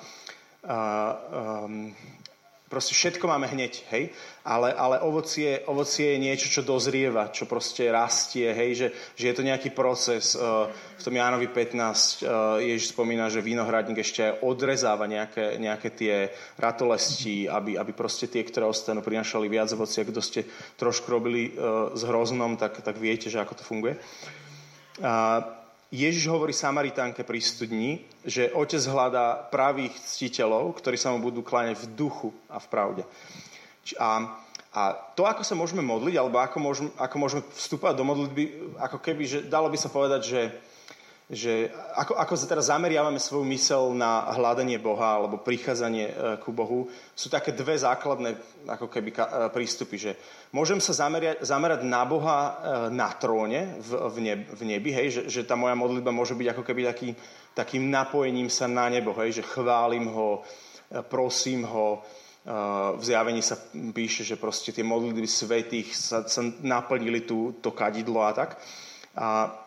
[0.64, 0.76] a
[1.68, 1.92] um,
[2.68, 4.10] proste všetko máme hneď, hej?
[4.44, 8.70] Ale, ale ovocie, ovocie je niečo, čo dozrieva, čo proste rastie, hej?
[8.74, 10.36] Že, že je to nejaký proces.
[10.36, 12.24] V tom Jánovi 15
[12.60, 16.14] Ježiš spomína, že vinohradník ešte odrezáva nejaké, nejaké tie
[16.58, 20.04] ratolesti, aby, aby proste tie, ktoré ostanú, prinašali viac ovocia.
[20.04, 20.44] Kto ste
[20.76, 21.54] trošku robili
[21.94, 23.94] s hroznom, tak, tak viete, že ako to funguje.
[25.92, 31.84] Ježiš hovorí Samaritánke pri studni, že otec hľadá pravých ctiteľov, ktorí sa mu budú kláňať
[31.84, 33.02] v duchu a v pravde.
[34.00, 34.40] A,
[34.72, 38.42] a to, ako sa môžeme modliť, alebo ako môžeme, ako môžeme vstúpať do modlitby,
[38.80, 40.40] ako keby, že dalo by sa povedať, že
[41.24, 46.52] že ako, ako sa teraz zameriavame svoju mysel na hľadanie Boha alebo prichádzanie e, ku
[46.52, 48.36] Bohu, sú také dve základné
[48.68, 50.12] ako keby, e, prístupy, že
[50.52, 52.52] môžem sa zamerať, zamerať na Boha e,
[52.92, 56.48] na tróne v, v, neb, v nebi, hej, že, že tá moja modlitba môže byť
[56.52, 57.08] ako keby taký,
[57.56, 60.44] takým napojením sa na nebo, hej, že chválim ho,
[61.08, 62.04] prosím ho,
[62.94, 68.20] v zjavení sa píše, že proste tie modlitby svetých sa, sa naplnili tú, to kadidlo
[68.20, 68.60] a tak.
[69.16, 69.63] A,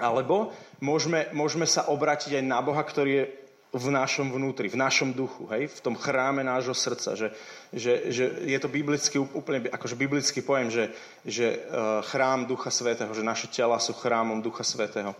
[0.00, 3.24] alebo môžeme, môžeme sa obrátiť aj na Boha, ktorý je
[3.70, 5.70] v našom vnútri, v našom duchu, hej?
[5.70, 7.14] v tom chráme nášho srdca.
[7.14, 7.28] Že,
[7.70, 10.84] že, že je to biblický, úplne akože biblický pojem, že,
[11.22, 15.14] že uh, chrám Ducha Svetého, že naše tela sú chrámom Ducha Svetého.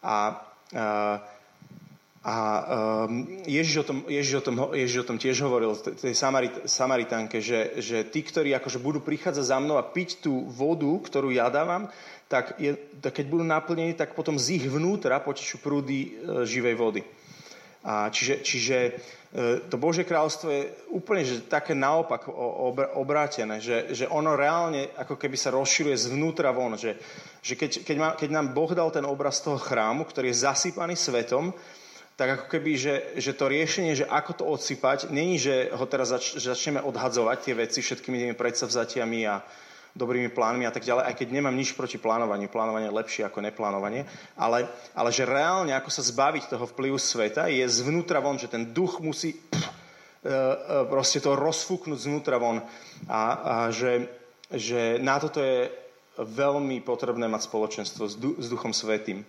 [0.00, 0.40] A,
[0.72, 1.20] uh,
[2.24, 2.36] a
[3.04, 7.44] um, Ježiš, o tom, Ježiš, o tom, Ježiš o tom tiež hovoril tej Samarit, Samaritánke,
[7.44, 11.52] že, že tí, ktorí akože budú prichádzať za mnou a piť tú vodu, ktorú ja
[11.52, 11.92] dávam,
[12.28, 16.10] tak, je, keď budú naplnení, tak potom z ich vnútra potečú prúdy e,
[16.48, 17.02] živej vody.
[17.84, 18.90] A čiže, čiže e,
[19.68, 22.32] to Božie kráľovstvo je úplne že také naopak
[22.96, 26.96] obrátené, že, že ono reálne ako keby sa rozširuje zvnútra von, že,
[27.44, 30.96] že keď, keď, má, keď nám Boh dal ten obraz toho chrámu, ktorý je zasypaný
[30.96, 31.52] svetom,
[32.14, 36.14] tak ako keby, že, že to riešenie, že ako to odsypať, není, že ho teraz
[36.14, 39.42] zač, začneme odhadzovať tie veci všetkými tými predsavzatiami a,
[39.94, 43.38] dobrými plánmi a tak ďalej, aj keď nemám nič proti plánovaniu, plánovanie je lepšie ako
[43.46, 44.02] neplánovanie,
[44.34, 48.74] ale, ale že reálne ako sa zbaviť toho vplyvu sveta je zvnútra von, že ten
[48.74, 50.56] duch musí pff, e, e,
[50.90, 52.58] proste to rozfúknuť zvnútra von.
[53.06, 54.10] A, a že,
[54.50, 55.70] že na toto je
[56.18, 59.22] veľmi potrebné mať spoločenstvo s, du, s Duchom Svetým.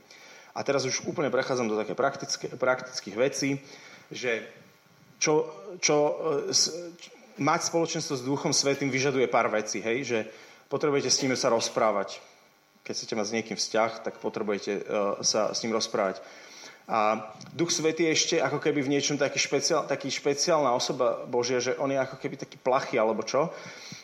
[0.57, 3.61] A teraz už úplne prechádzam do také praktické, praktických vecí,
[4.09, 4.49] že
[5.21, 5.45] čo,
[5.77, 5.97] čo,
[6.49, 6.69] čo
[7.37, 10.19] mať spoločenstvo s Duchom Svetým vyžaduje pár vecí, hej, že
[10.69, 12.19] potrebujete s ním sa rozprávať.
[12.85, 16.21] Keď chcete mať s niekým vzťah, tak potrebujete uh, sa s ním rozprávať.
[16.85, 21.57] A Duch Svetý je ešte ako keby v niečom taký, špeciál, taký špeciálna osoba Božia,
[21.57, 23.49] že on je ako keby taký plachý alebo čo,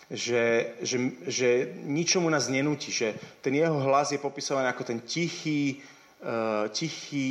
[0.10, 0.98] že, že,
[1.30, 1.50] že
[1.86, 3.14] ničomu nás nenúti, že
[3.46, 5.78] ten jeho hlas je popisovaný ako ten tichý,
[6.70, 7.30] tichý,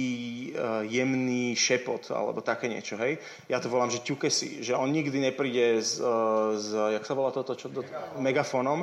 [0.51, 3.23] uh, jemný šepot, alebo také niečo, hej.
[3.47, 7.31] Ja to volám, že ťukesi, že on nikdy nepríde z, uh, z jak sa volá
[7.31, 7.87] toto, čo, do,
[8.19, 8.83] megafónom,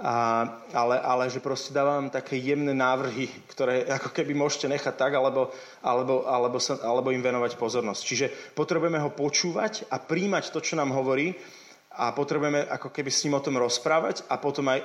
[0.00, 5.12] a, ale, ale že proste dávam také jemné návrhy, ktoré ako keby môžete nechať tak,
[5.12, 5.52] alebo,
[5.84, 8.02] alebo, alebo, sa, alebo im venovať pozornosť.
[8.02, 11.36] Čiže potrebujeme ho počúvať a príjmať to, čo nám hovorí
[12.00, 14.80] a potrebujeme ako keby s ním o tom rozprávať a potom aj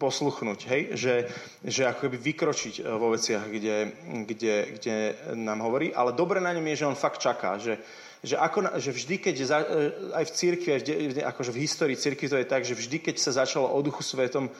[0.00, 0.82] posluchnúť, hej?
[0.96, 1.14] Že,
[1.60, 3.76] že ako keby vykročiť e, vo veciach, kde,
[4.24, 4.96] kde, kde
[5.36, 5.92] nám hovorí.
[5.92, 7.76] Ale dobre na ňom je, že on fakt čaká, že,
[8.20, 9.66] že, ako, že vždy, keď za, e,
[10.12, 13.16] aj v církvi, aj v, akože v histórii církvi to je tak, že vždy, keď
[13.16, 14.52] sa začalo o duchu svetom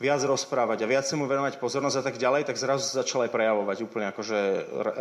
[0.00, 3.26] viac rozprávať a viac sa mu venovať pozornosť a tak ďalej, tak zrazu sa začal
[3.26, 4.38] aj prejavovať úplne akože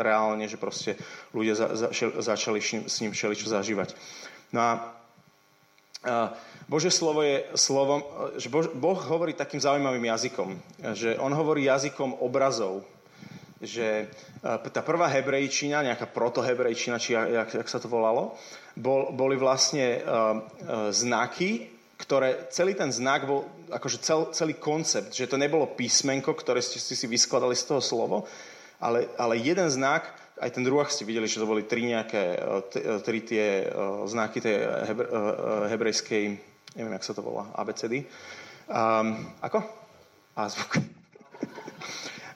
[0.01, 0.99] reálne, že proste
[1.31, 1.87] ľudia za, za,
[2.19, 3.95] začali s ním všeličo zažívať.
[4.51, 4.71] No a,
[6.03, 6.33] a
[6.67, 8.03] Bože slovo je slovom,
[8.35, 10.49] že Boh, boh hovorí takým zaujímavým jazykom,
[10.97, 12.83] že on hovorí jazykom obrazov,
[13.59, 14.07] že
[14.43, 18.35] e, tá prvá hebrejčina, nejaká protohebrejčina, či jak, jak sa to volalo,
[18.79, 21.67] bol, boli vlastne uh, uh, znaky,
[21.99, 26.79] ktoré, celý ten znak bol akože cel, celý koncept, že to nebolo písmenko, ktoré ste
[26.79, 28.23] si, vyskladali z toho slovo,
[28.79, 30.07] ale, ale jeden znak,
[30.39, 32.39] aj ten druhý ste videli, že to boli tri nejaké,
[33.03, 33.67] tri tie
[34.07, 34.55] znaky tej
[34.87, 35.07] hebre,
[35.67, 36.23] hebrejskej
[36.75, 38.05] neviem, jak sa to volá, ABCD.
[38.69, 39.59] Um, ako?
[40.35, 40.77] Azvuk.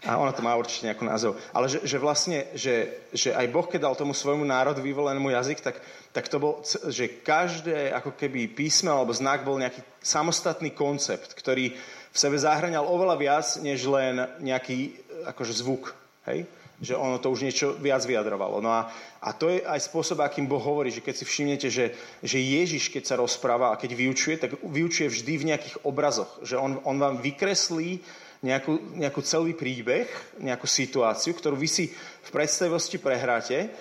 [0.03, 1.39] A ona to má určite nejaký názov.
[1.55, 5.63] Ale že, že vlastne, že, že aj Boh, keď dal tomu svojmu národu vyvolenému jazyk,
[5.63, 5.79] tak,
[6.11, 6.59] tak to bol,
[6.91, 11.71] že každé ako keby písme alebo znak bol nejaký samostatný koncept, ktorý
[12.13, 14.91] v sebe zahraňal oveľa viac, než len nejaký
[15.31, 15.95] akože zvuk.
[16.27, 16.45] Hej?
[16.83, 18.59] že ono to už niečo viac vyjadrovalo.
[18.59, 18.91] No a,
[19.23, 22.91] a to je aj spôsob, akým Boh hovorí, že keď si všimnete, že, že Ježiš,
[22.91, 26.27] keď sa rozpráva a keď vyučuje, tak vyučuje vždy v nejakých obrazoch.
[26.43, 28.03] Že on, on vám vykreslí
[28.43, 30.05] nejakú, nejakú celý príbeh,
[30.43, 33.71] nejakú situáciu, ktorú vy si v predstavivosti prehráte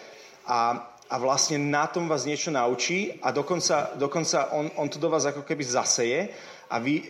[0.47, 5.11] a, a vlastne na tom vás niečo naučí a dokonca, dokonca on, on to do
[5.11, 6.31] vás ako keby zaseje
[6.71, 7.05] a vy, e,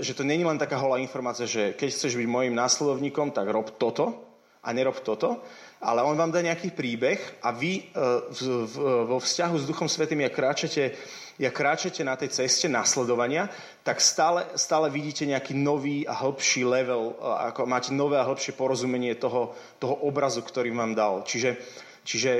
[0.00, 3.76] že to není len taká holá informácia, že keď chceš byť môjim následovníkom, tak rob
[3.76, 4.26] toto,
[4.66, 5.46] a nerob toto,
[5.78, 7.82] ale on vám dá nejaký príbeh a vy e,
[9.06, 10.98] vo vzťahu s Duchom Svetým, jak kráčate,
[11.36, 13.48] jak kráčate na tej ceste nasledovania,
[13.84, 19.14] tak stále, stále vidíte nejaký nový a hĺbší level, ako máte nové a hĺbšie porozumenie
[19.20, 21.22] toho, toho obrazu, ktorý vám dal.
[21.28, 21.56] Čiže,
[22.04, 22.30] čiže,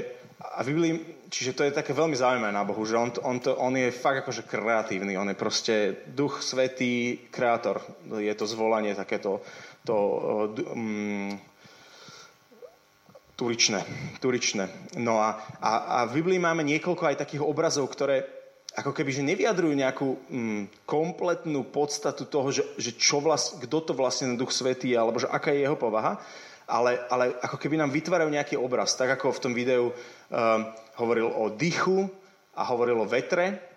[0.41, 3.77] a Biblii, čiže to je také veľmi zaujímavé na Bohu, že on, on, to, on
[3.77, 5.75] je fakt akože kreatívny, on je proste
[6.09, 7.85] Duch Svetý, kreator.
[8.17, 9.45] Je to zvolanie takéto
[9.85, 9.97] to,
[10.73, 11.37] um,
[13.37, 13.85] Turičné,
[14.17, 14.97] turičné.
[14.97, 18.36] No a, a, a v Biblii máme niekoľko aj takých obrazov, ktoré
[18.77, 23.93] ako keby, že nevyjadrujú nejakú mm, kompletnú podstatu toho, že, že čo vlast, kto to
[23.97, 26.21] vlastne Duch Svetý je, alebo že aká je jeho povaha,
[26.69, 28.93] ale, ale ako keby nám vytvárajú nejaký obraz.
[28.93, 29.95] Tak ako v tom videu um,
[31.01, 32.05] hovoril o dychu
[32.53, 33.76] a hovoril o vetre,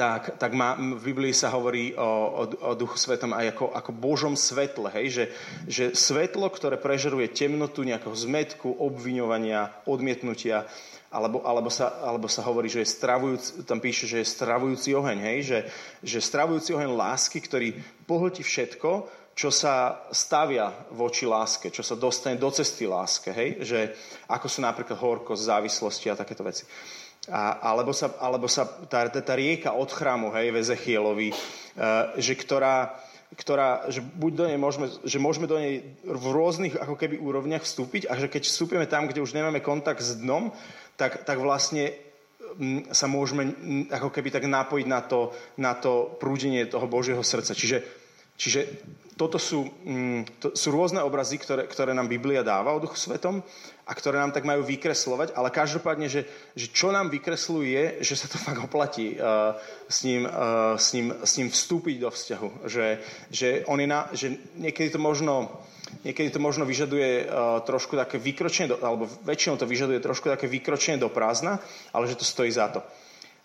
[0.00, 3.90] tak, tak má, v Biblii sa hovorí o, o, o Duchu Svetom aj ako, ako
[3.92, 5.06] Božom svetle, hej?
[5.12, 5.24] Že,
[5.68, 10.64] že svetlo, ktoré prežeruje temnotu nejakého zmetku, obviňovania, odmietnutia,
[11.12, 15.18] alebo, alebo, sa, alebo sa hovorí, že je stravujúci, tam píše, že je stravujúci oheň,
[15.20, 15.38] hej?
[15.44, 15.58] Že,
[16.00, 17.76] že stravujúci oheň lásky, ktorý
[18.08, 23.60] pohltí všetko, čo sa stavia voči láske, čo sa dostane do cesty láske, hej?
[23.68, 23.80] Že
[24.32, 26.64] ako sú napríklad horkosť, závislosti a takéto veci.
[27.30, 32.34] A, alebo sa, alebo sa tá, tá rieka od chrámu, hej, v Ezechielovi, uh, že
[32.34, 32.98] ktorá,
[33.38, 37.62] ktorá, že buď do nej môžeme, že môžeme do nej v rôznych ako keby úrovniach
[37.62, 40.50] vstúpiť a že keď vstúpime tam, kde už nemáme kontakt s dnom,
[40.98, 41.94] tak, tak vlastne
[42.90, 43.54] sa môžeme
[43.94, 45.30] ako keby tak napojiť na to,
[45.62, 47.54] na to prúdenie toho Božieho srdca.
[47.54, 47.78] Čiže,
[48.34, 48.60] čiže
[49.20, 53.44] toto sú, mm, to sú rôzne obrazy, ktoré, ktoré nám Biblia dáva o Duchu Svetom
[53.84, 56.24] a ktoré nám tak majú vykreslovať, ale každopádne, že,
[56.56, 59.60] že čo nám vykresluje, že sa to fakt oplatí uh,
[59.92, 62.48] s, ním, uh, s, ním, s ním vstúpiť do vzťahu.
[62.64, 62.86] Že,
[63.28, 65.52] že, on je na, že niekedy to možno
[66.06, 70.46] niekedy to možno vyžaduje uh, trošku také vykročenie, do, alebo väčšinou to vyžaduje trošku také
[70.46, 71.58] vykročenie do prázdna,
[71.92, 72.80] ale že to stojí za to.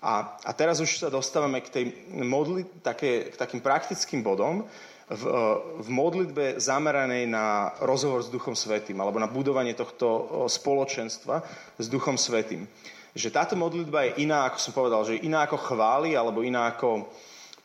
[0.06, 1.86] A, a teraz už sa dostávame k, tej
[2.22, 4.62] modli, také, k takým praktickým bodom,
[5.10, 5.42] v, e,
[5.82, 11.42] v modlitbe zameranej na rozhovor s Duchom Svetým alebo na budovanie tohto e, spoločenstva
[11.82, 12.70] s Duchom Svetým.
[13.18, 17.10] Že táto modlitba je iná, ako som povedal, že iná ako chvály alebo iná ako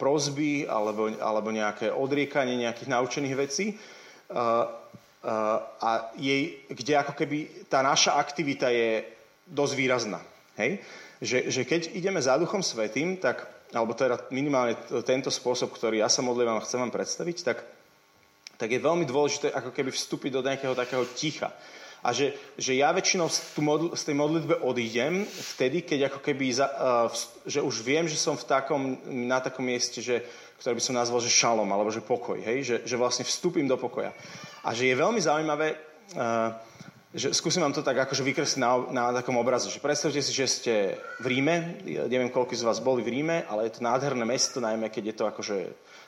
[0.00, 3.76] prozby alebo, alebo nejaké odriekanie nejakých naučených vecí.
[4.30, 4.80] Uh,
[5.82, 9.04] a jej, kde ako keby tá naša aktivita je
[9.44, 10.22] dosť výrazná.
[10.56, 10.80] Hej?
[11.20, 14.74] Že, že keď ideme za Duchom Svetým, tak alebo teda minimálne
[15.06, 17.62] tento spôsob, ktorý ja sa modlím a chcem vám predstaviť, tak,
[18.58, 21.54] tak je veľmi dôležité ako keby vstúpiť do nejakého takého ticha.
[22.00, 25.20] A že, že ja väčšinou z, modl- z tej modlitbe odídem
[25.54, 27.12] vtedy, keď ako keby, za, uh,
[27.44, 28.96] že už viem, že som v takom,
[29.28, 30.24] na takom mieste, že,
[30.64, 32.64] ktoré by som nazval, že šalom, alebo že pokoj, hej?
[32.64, 34.16] Že, že vlastne vstúpim do pokoja.
[34.64, 35.76] A že je veľmi zaujímavé,
[36.16, 36.56] uh,
[37.10, 40.46] že skúsim vám to tak akože vykresliť na, na takom obraze, že predstavte si, že
[40.46, 40.74] ste
[41.18, 44.62] v Ríme, ja neviem, koľko z vás boli v Ríme, ale je to nádherné mesto,
[44.62, 45.56] najmä keď je to akože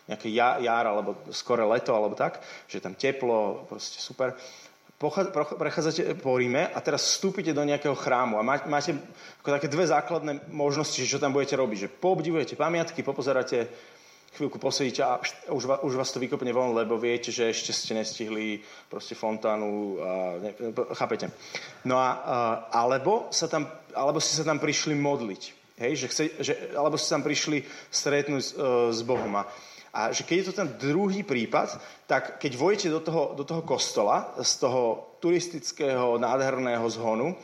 [0.06, 2.38] nejaké jar, alebo skore leto, alebo tak,
[2.70, 4.38] že je tam teplo, proste super
[5.58, 8.94] prechádzate po Ríme a teraz vstúpite do nejakého chrámu a máte
[9.42, 11.78] ako také dve základné možnosti, čo tam budete robiť.
[11.86, 13.66] Že poobdivujete pamiatky, popozeráte,
[14.32, 15.20] chvíľku posedíte a
[15.52, 20.10] už, už vás to vykopne von, lebo viete, že ešte ste nestihli proste fontánu a
[20.40, 20.50] ne,
[20.96, 21.28] chápete.
[21.84, 22.08] No a,
[22.72, 25.42] alebo, sa tam, alebo ste sa tam prišli modliť.
[25.82, 27.58] Hej, že chce, že, alebo ste tam prišli
[27.92, 28.52] stretnúť uh,
[28.88, 29.32] s Bohom.
[29.36, 29.44] A,
[29.92, 31.76] a že keď je to ten druhý prípad,
[32.08, 37.36] tak keď vojete do toho, do toho kostola, z toho turistického nádherného zhonu,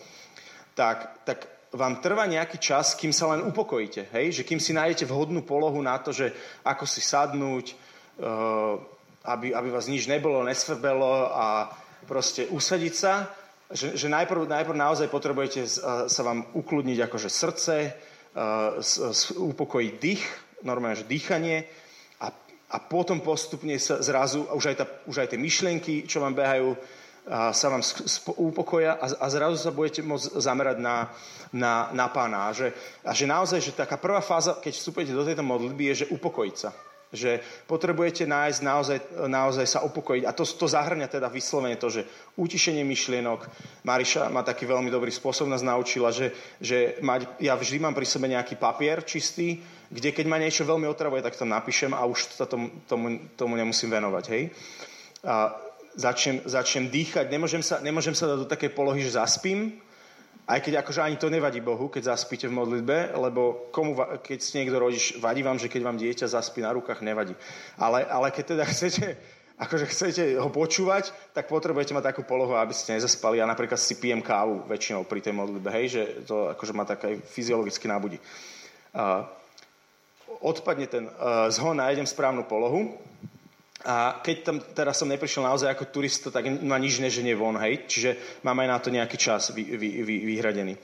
[0.73, 4.09] tak, tak vám trvá nejaký čas, kým sa len upokojíte.
[4.15, 4.41] Hej?
[4.41, 6.33] Že kým si nájdete vhodnú polohu na to, že
[6.65, 7.77] ako si sadnúť,
[8.21, 8.81] uh,
[9.29, 11.69] aby, aby vás nič nebolo, nesvrbelo a
[12.09, 13.29] proste usadiť sa,
[13.69, 15.69] že, že najprv, najprv naozaj potrebujete uh,
[16.09, 18.81] sa vám ukludniť akože srdce, uh,
[19.37, 20.25] upokojiť dých,
[20.65, 21.69] normálne, že dýchanie,
[22.69, 26.77] a potom postupne sa zrazu, už aj, tá, už aj tie myšlienky, čo vám behajú,
[27.29, 27.85] a sa vám
[28.41, 31.13] upokoja a, a zrazu sa budete môcť zamerať na,
[31.53, 32.49] na, na pána.
[32.49, 32.73] A že,
[33.05, 36.57] a že naozaj, že taká prvá fáza, keď vstupujete do tejto modlitby, je, že upokojiť
[36.57, 36.73] sa.
[37.09, 40.25] Že potrebujete nájsť naozaj, naozaj sa upokojiť.
[40.29, 42.05] A to, to zahrňa teda vyslovene to, že
[42.37, 43.49] utišenie myšlienok.
[43.85, 48.09] Mariša ma taký veľmi dobrý spôsob nás naučila, že, že mať, ja vždy mám pri
[48.09, 52.41] sebe nejaký papier čistý, kde keď ma niečo veľmi otravuje, tak to napíšem a už
[52.41, 54.25] to tomu, tomu, tomu nemusím venovať.
[54.29, 54.43] Hej?
[55.25, 55.68] A
[55.99, 59.83] začnem, začnem dýchať, nemôžem sa, nemôžem sa dať do takej polohy, že zaspím,
[60.49, 63.93] aj keď akože ani to nevadí Bohu, keď zaspíte v modlitbe, lebo komu,
[64.25, 67.37] keď ste niekto rodič, vadí vám, že keď vám dieťa zaspí na rukách, nevadí.
[67.77, 69.19] Ale, ale keď teda chcete,
[69.61, 73.43] akože chcete ho počúvať, tak potrebujete mať takú polohu, aby ste nezaspali.
[73.43, 77.05] Ja napríklad si pijem kávu väčšinou pri tej modlitbe, hej, že to akože ma tak
[77.05, 78.17] aj fyziologicky nabudí.
[78.97, 79.29] Uh,
[80.41, 82.97] odpadne ten uh, zhon, nájdem správnu polohu.
[83.89, 87.89] A keď tam teraz som neprišiel naozaj ako turista, tak ma nič neženie von, hej.
[87.89, 90.77] Čiže mám aj na to nejaký čas vy, vy, vy, vyhradený.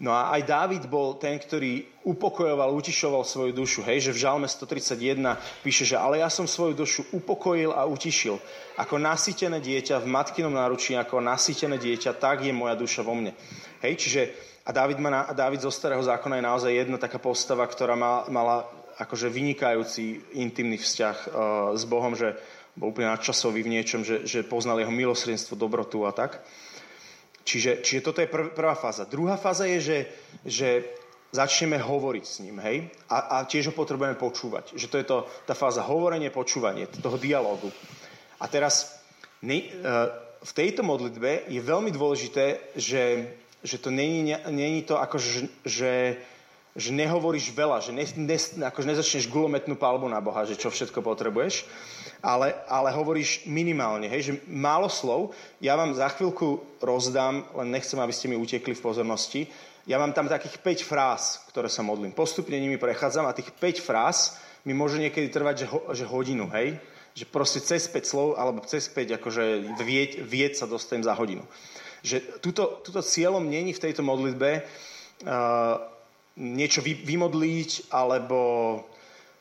[0.00, 3.84] No a aj Dávid bol ten, ktorý upokojoval, utišoval svoju dušu.
[3.84, 5.20] Hej, že v Žalme 131
[5.60, 8.40] píše, že ale ja som svoju dušu upokojil a utišil.
[8.80, 13.36] Ako nasýtené dieťa v matkinom náručí, ako nasýtené dieťa, tak je moja duša vo mne.
[13.84, 14.22] Hej, čiže
[14.64, 18.64] a Dávid, má, Dávid zo starého zákona je naozaj jedna taká postava, ktorá má, mala
[19.00, 21.30] akože vynikajúci intimný vzťah uh,
[21.72, 22.36] s Bohom, že
[22.76, 26.44] bol úplne nadčasový v niečom, že, že poznal jeho milosrdenstvo, dobrotu a tak.
[27.42, 29.08] Čiže, čiže toto je prv, prvá fáza.
[29.08, 29.98] Druhá fáza je, že,
[30.44, 30.68] že
[31.32, 32.92] začneme hovoriť s ním, hej?
[33.08, 34.76] A, a tiež ho potrebujeme počúvať.
[34.76, 37.72] Že to je to, tá fáza hovorenie, počúvanie, toho dialogu.
[38.38, 39.00] A teraz
[39.40, 40.12] ne, uh,
[40.44, 45.92] v tejto modlitbe je veľmi dôležité, že že to není, není to ako, že, že,
[46.78, 48.38] že nehovoríš veľa, že ne, ne,
[48.70, 51.66] akože nezačneš gulometnú palbu na Boha, že čo všetko potrebuješ,
[52.22, 55.34] ale, ale hovoríš minimálne, hej, že málo slov.
[55.58, 59.50] Ja vám za chvíľku rozdám, len nechcem, aby ste mi utekli v pozornosti.
[59.90, 62.14] Ja mám tam takých 5 fráz, ktoré sa modlím.
[62.14, 66.46] Postupne nimi prechádzam a tých 5 fráz mi môže niekedy trvať, že, ho, že hodinu,
[66.54, 66.78] hej?
[67.16, 71.42] Že proste cez 5 slov, alebo cez 5 akože vieť, vieť sa dostanem za hodinu.
[72.06, 75.99] Že tuto, tuto cieľom není v tejto modlitbe uh,
[76.40, 78.38] niečo vy, vymodliť alebo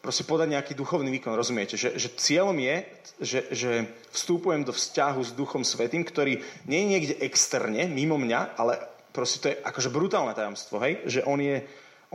[0.04, 1.80] proste podať nejaký duchovný výkon, rozumiete?
[1.80, 2.76] Že, že cieľom je,
[3.20, 3.72] že, že
[4.12, 8.80] vstúpujem do vzťahu s Duchom Svetým, ktorý nie je niekde externe, mimo mňa, ale
[9.12, 11.04] proste to je akože brutálne tajomstvo, hej?
[11.04, 11.58] Že on je,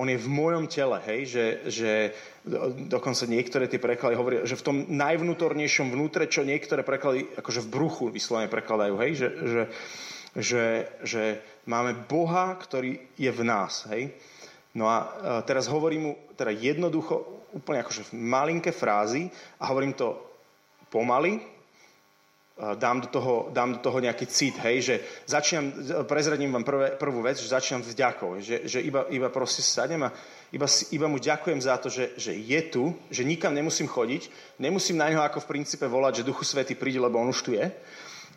[0.00, 1.20] on je v mojom tele, hej?
[1.28, 1.90] Že, že
[2.88, 7.72] dokonca niektoré tie preklady hovoria, že v tom najvnútornejšom vnútre, čo niektoré preklady akože v
[7.72, 9.12] bruchu vyslovene prekladajú, hej?
[9.12, 9.62] Že, že,
[10.34, 10.64] že,
[11.04, 11.22] že
[11.68, 13.84] máme Boha, ktorý je v nás.
[13.92, 14.16] Hej?
[14.74, 15.06] No a e,
[15.46, 19.30] teraz hovorím mu teda jednoducho, úplne akože v malinké frázy
[19.62, 20.18] a hovorím to
[20.90, 21.42] pomaly, e,
[22.74, 24.94] dám do toho, dám do toho nejaký cit, hej, že
[25.30, 25.70] začínam,
[26.10, 30.10] prezradím vám prvé, prvú vec, že začínam vďakou, že, že iba, iba proste sadnem a
[30.50, 34.26] iba, iba mu ďakujem za to, že, že je tu, že nikam nemusím chodiť,
[34.58, 37.54] nemusím na ňo ako v princípe volať, že Duchu Svety príde, lebo on už tu
[37.54, 37.70] je.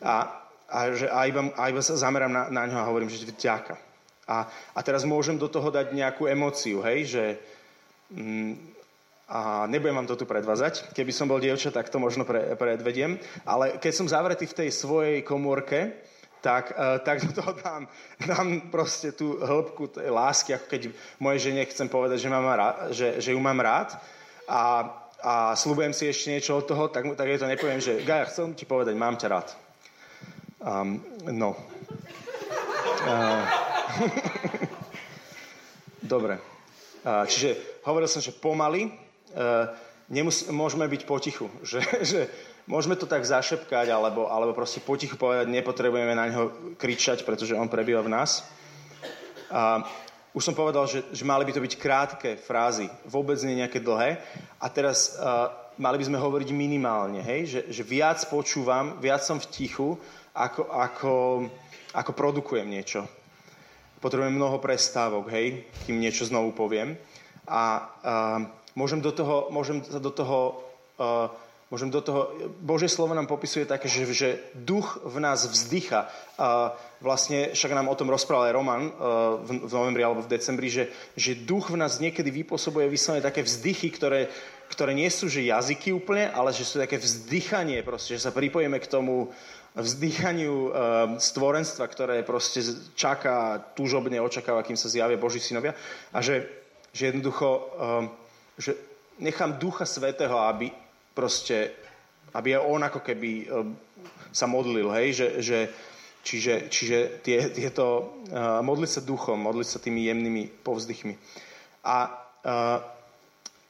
[0.05, 3.25] A, a, že, a, iba, a iba sa zamerám na, na ňo a hovorím, že
[3.25, 3.86] vďaka.
[4.27, 7.23] A, a teraz môžem do toho dať nejakú emóciu, hej, že
[8.11, 8.77] mm,
[9.27, 10.95] a nebudem vám to tu predvázať.
[10.95, 13.19] Keby som bol dievča, tak to možno pre, predvediem.
[13.43, 15.99] Ale keď som zavretý v tej svojej komórke,
[16.39, 17.91] tak, uh, tak do toho dám,
[18.23, 20.81] dám proste tú hĺbku tej lásky, ako keď
[21.19, 23.99] mojej žene chcem povedať, že, mám rád, že, že ju mám rád.
[24.47, 28.31] A, a slúbujem si ešte niečo od toho, tak, tak je to nepoviem, že Gaja,
[28.31, 29.47] chcem ti povedať, mám ťa rád.
[30.63, 31.51] Um, no.
[32.97, 33.66] Uh,
[36.13, 36.37] Dobre.
[37.07, 38.91] Čiže hovoril som, že pomaly,
[39.37, 39.71] uh,
[40.11, 41.47] nemus- môžeme byť potichu.
[41.63, 42.19] Že, že
[42.67, 47.71] môžeme to tak zašepkať, alebo, alebo proste potichu povedať, nepotrebujeme na neho kričať, pretože on
[47.71, 48.43] prebýva v nás.
[49.47, 49.79] Uh,
[50.35, 54.19] už som povedal, že, že mali by to byť krátke frázy, vôbec nie nejaké dlhé.
[54.59, 55.47] A teraz uh,
[55.79, 57.47] mali by sme hovoriť minimálne, hej?
[57.47, 59.95] Že, že viac počúvam, viac som v tichu,
[60.35, 61.13] ako, ako,
[61.95, 63.07] ako produkujem niečo.
[63.97, 66.93] Potrebujem mnoho prestávok, hej, kým niečo znovu poviem.
[67.49, 68.45] A uh,
[68.77, 70.61] môžem do toho, môžem sa do toho,
[71.01, 71.33] uh,
[71.73, 72.29] môžem do toho,
[72.61, 76.13] Božie slovo nám popisuje také, že, že duch v nás vzdycha.
[76.37, 78.91] Uh, vlastne, však nám o tom rozprával aj Roman uh,
[79.41, 83.41] v, v novembri alebo v decembri, že, že duch v nás niekedy vypôsobuje vyslovene také
[83.41, 84.29] vzdychy, ktoré,
[84.69, 88.77] ktoré nie sú že jazyky úplne, ale že sú také vzdychanie, proste, že sa pripojíme
[88.77, 89.33] k tomu,
[89.81, 90.71] vzdychaniu uh,
[91.21, 92.65] stvorenstva, ktoré proste
[92.97, 95.77] čaká, túžobne očakáva, kým sa zjavia Boží synovia.
[96.13, 96.49] A že,
[96.89, 98.05] že jednoducho, uh,
[98.57, 98.73] že
[99.21, 100.73] nechám Ducha Svetého, aby
[101.13, 101.77] proste,
[102.33, 103.65] aby on ako keby uh,
[104.33, 105.57] sa modlil, hej, že, že
[106.27, 108.19] čiže, čiže tie, tieto,
[108.61, 111.15] modliť sa duchom, modliť sa tými jemnými povzdychmi.
[111.87, 112.11] A,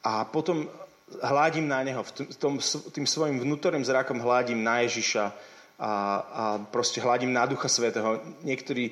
[0.02, 0.66] a potom
[1.22, 2.02] hľadím na neho,
[2.90, 5.30] tým svojim vnútorným zrakom hľadím na Ježiša,
[5.78, 8.18] a, a proste hľadím na Ducha Svetého.
[8.42, 8.90] Niektorí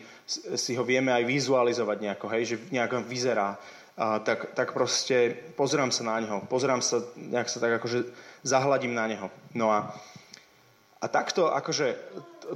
[0.55, 3.59] si ho vieme aj vizualizovať nejako, hej, že nejako vyzerá.
[3.99, 6.39] A, tak, tak proste pozerám sa na neho.
[6.47, 8.07] Pozerám sa, nejak sa tak akože
[8.47, 9.27] zahľadím na neho.
[9.59, 9.91] No a,
[11.03, 11.99] a takto akože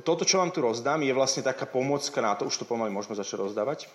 [0.06, 3.18] toto, čo vám tu rozdám, je vlastne taká pomocka na to, už to pomaly môžeme
[3.18, 3.90] začať rozdávať.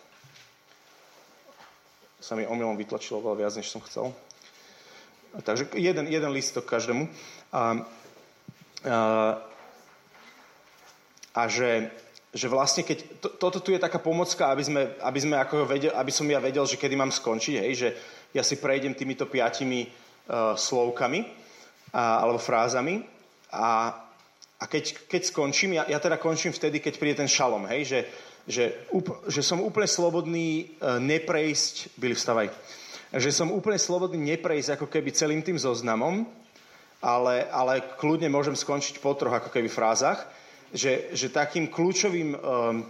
[2.20, 4.12] Sa mi omylom vytlačilo veľa viac, než som chcel.
[5.36, 7.08] Takže jeden, jeden listok každému.
[7.08, 7.08] A,
[7.56, 7.64] a,
[11.36, 11.92] a že,
[12.32, 15.92] že vlastne keď, to, toto tu je taká pomocka, aby, sme, aby, sme ako vedel,
[15.92, 17.90] aby som ja vedel, že kedy mám skončiť, hej, že
[18.32, 23.04] ja si prejdem týmito piatimi uh, slovkami uh, alebo frázami.
[23.52, 23.92] A,
[24.60, 28.00] a keď, keď skončím, ja, ja teda končím vtedy, keď príde ten šalom, hej, že,
[28.48, 28.64] že,
[28.96, 32.48] up, že som úplne slobodný uh, neprejsť, byli vstavaj,
[33.16, 36.28] že som úplne slobodný neprejsť ako keby celým tým zoznamom,
[37.04, 40.24] ale, ale kľudne môžem skončiť po troch ako keby frázach
[40.76, 42.84] že, že takým kľúčovým, um,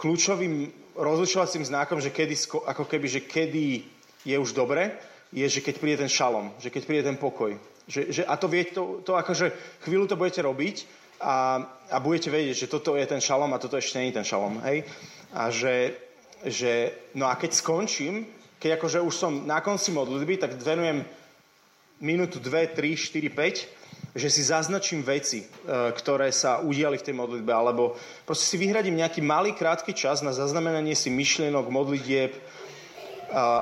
[0.00, 2.34] kľúčovým rozlišovacím znakom, že kedy,
[2.64, 3.84] ako keby, že kedy
[4.24, 4.96] je už dobre,
[5.28, 7.52] je, že keď príde ten šalom, že keď príde ten pokoj.
[7.86, 9.52] Že, že, a to viete, to, to akože
[9.84, 10.76] chvíľu to budete robiť
[11.20, 11.60] a,
[11.92, 14.58] a budete vedieť, že toto je ten šalom a toto ešte nie je ten šalom.
[14.64, 14.88] Hej?
[15.36, 15.94] A že,
[16.48, 18.26] že, no a keď skončím,
[18.56, 21.04] keď akože už som na konci modlitby, tak venujem
[22.00, 23.68] minútu, dve, tri, štyri, päť
[24.16, 25.46] že si zaznačím veci, e,
[25.92, 27.92] ktoré sa udiali v tej modlitbe, alebo
[28.24, 32.40] proste si vyhradím nejaký malý, krátky čas na zaznamenanie si myšlienok, modlitieb, e,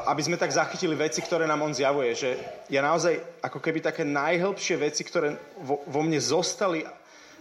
[0.07, 2.15] aby sme tak zachytili veci, ktoré nám on zjavuje.
[2.15, 2.31] Že
[2.71, 6.87] ja naozaj, ako keby také najhlbšie veci, ktoré vo, vo mne zostali,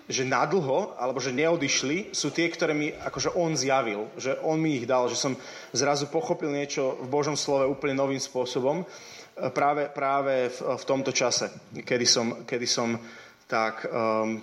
[0.10, 4.82] že nadlho, alebo že neodišli, sú tie, ktoré mi akože on zjavil, že on mi
[4.82, 5.38] ich dal, že som
[5.72, 8.84] zrazu pochopil niečo v Božom slove úplne novým spôsobom
[9.54, 11.50] práve, práve v, v tomto čase,
[11.82, 12.98] kedy som, kedy som
[13.50, 14.42] tak, um,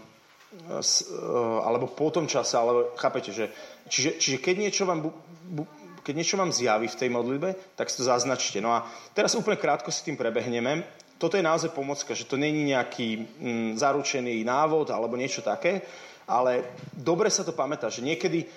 [0.82, 3.50] s, uh, alebo po tom čase, alebo chápete, že
[3.86, 5.10] čiže, čiže keď niečo vám bu,
[5.46, 5.62] bu,
[6.02, 8.58] keď niečo vám zjaví v tej modlitbe, tak si to zaznačte.
[8.58, 10.82] No a teraz úplne krátko si tým prebehneme.
[11.20, 15.84] Toto je naozaj pomocka, že to není nejaký mm, zaručený návod alebo niečo také,
[16.24, 18.48] ale dobre sa to pamätá, že niekedy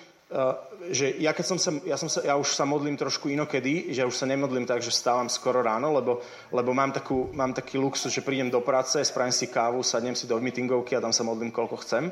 [0.90, 4.04] že ja, keď som sa, ja, som sa, ja už sa modlím trošku inokedy, že
[4.04, 6.20] už sa nemodlím tak, že stávam skoro ráno, lebo,
[6.50, 10.26] lebo mám, takú, mám taký luxus, že prídem do práce, spravím si kávu, sadnem si
[10.26, 12.10] do meetingovky a tam sa modlím, koľko chcem.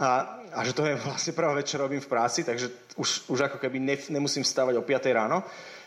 [0.00, 3.62] A, a že to je vlastne prvá vec, robím v práci, takže už, už ako
[3.62, 5.44] keby ne, nemusím stávať o 5 ráno.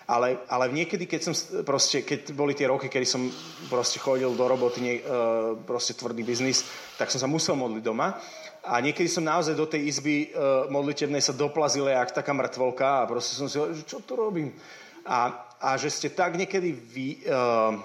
[0.08, 1.36] Ale, ale niekedy, keď som
[1.68, 3.28] proste, keď boli tie roky, kedy som
[3.68, 6.64] proste chodil do roboty, nie, uh, proste tvrdý biznis,
[6.96, 8.16] tak som sa musel modliť doma.
[8.64, 13.08] A niekedy som naozaj do tej izby uh, modlitebnej sa doplazil jak taká mŕtvolka a
[13.10, 14.56] proste som si hovoril, čo to robím?
[15.08, 17.78] A, a že ste tak niekedy vy, uh,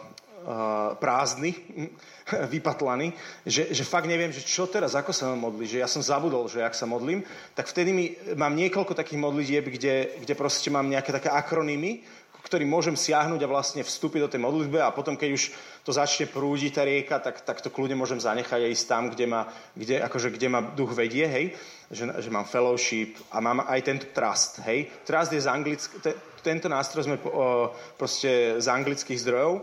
[0.42, 1.54] uh, prázdni,
[2.54, 3.12] vypatlaní,
[3.46, 6.48] že, že fakt neviem, že čo teraz, ako sa mám modliť, že ja som zabudol,
[6.50, 7.22] že ak sa modlím,
[7.54, 12.02] tak vtedy mi, mám niekoľko takých modlitieb, kde, kde proste mám nejaké také akronymy,
[12.42, 15.42] ktorý môžem siahnuť a vlastne vstúpiť do tej modlitby a potom, keď už
[15.86, 19.26] to začne prúdiť tá rieka, tak, tak to kľudne môžem zanechať aj ísť tam, kde
[19.30, 19.46] ma,
[19.78, 21.44] kde, akože, kde ma duch vedie, hej,
[21.90, 24.90] že, že mám fellowship a mám aj tento trust, hej.
[25.06, 26.12] Trust je z anglick, te,
[26.42, 29.60] tento nástroj sme o, proste z anglických zdrojov, e,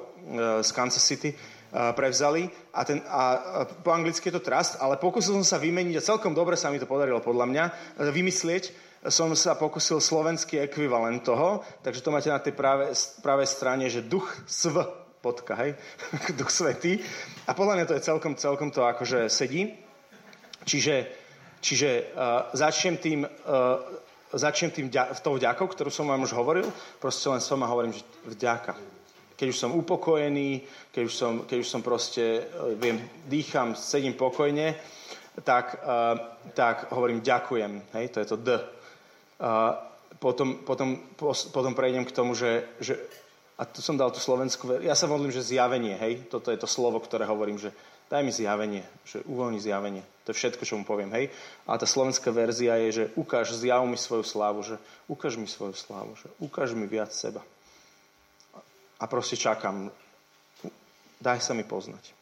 [0.63, 1.35] z Kansas City,
[1.69, 6.01] prevzali a, ten, a, a po anglicky je to trust, ale pokusil som sa vymeniť
[6.01, 7.63] a celkom dobre sa mi to podarilo podľa mňa
[8.09, 8.88] vymyslieť.
[9.07, 12.91] Som sa pokusil slovenský ekvivalent toho, takže to máte na tej práve,
[13.23, 14.83] pravej strane, že duch sv,
[15.23, 15.79] potka, hej,
[16.39, 16.99] duch svetý.
[17.47, 19.71] A podľa mňa to je celkom, celkom to akože sedí.
[20.67, 20.95] Čiže,
[21.63, 23.79] čiže uh, začnem tým, uh,
[24.35, 26.67] začnem tým ďa, tou vďakou, ktorú som vám už hovoril.
[26.99, 28.99] Proste len som a hovorím, že vďaka
[29.39, 34.11] keď už som upokojený, keď už som, keď už som proste, e, viem, dýcham, sedím
[34.19, 34.75] pokojne,
[35.47, 36.19] tak, uh,
[36.51, 37.95] tak hovorím ďakujem.
[37.95, 38.59] Hej, to je to D.
[39.39, 39.75] Uh,
[40.19, 40.99] potom, potom,
[41.55, 42.99] potom prejdem k tomu, že, že
[43.55, 46.67] a tu som dal tú slovenskú, ja sa modlím, že zjavenie, hej, toto je to
[46.67, 47.71] slovo, ktoré hovorím, že
[48.11, 50.03] daj mi zjavenie, že uvoľni zjavenie.
[50.27, 51.31] To je všetko, čo mu poviem, hej.
[51.69, 54.75] A tá slovenská verzia je, že ukáž, zjav mi svoju slávu, že
[55.07, 57.39] ukáž mi svoju slávu, že ukáž mi viac seba
[58.99, 59.87] a proste čakám.
[61.19, 62.15] Daj sa mi poznať.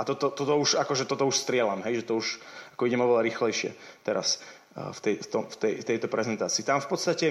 [0.00, 2.40] A toto, toto už, akože toto už strieľam, hej, že to už
[2.76, 4.40] ako idem oveľa rýchlejšie teraz
[4.76, 6.62] v, tej, v, tej, v tejto prezentácii.
[6.62, 7.26] Tam v podstate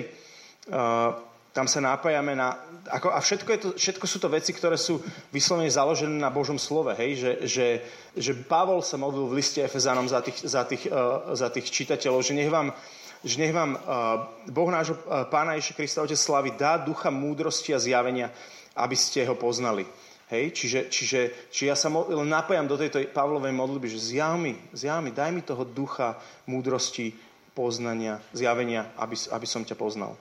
[1.50, 2.56] tam sa nápajame na...
[2.94, 5.02] Ako, a všetko, je to, všetko sú to veci, ktoré sú
[5.34, 6.94] vyslovene založené na Božom slove.
[6.94, 7.20] Hej?
[7.20, 7.68] Že, že,
[8.14, 12.22] že Pavol sa modlil v liste Efezánom za tých, za tých, uh, za tých čitateľov,
[12.22, 12.72] že nech vám
[13.20, 17.76] že nech vám uh, Boh nášho uh, Pána Ježiša Krista, Otec Slavy, dá ducha múdrosti
[17.76, 18.32] a zjavenia,
[18.80, 19.84] aby ste ho poznali.
[20.32, 20.56] Hej?
[20.56, 21.22] Čiže, čiže,
[21.52, 25.36] čiže ja sa len napájam do tejto Pavlovej modlitby, že zjav mi, zjav mi, daj
[25.36, 26.16] mi toho ducha
[26.48, 27.12] múdrosti,
[27.60, 30.16] poznania, zjavenia, aby, aby som ťa poznal.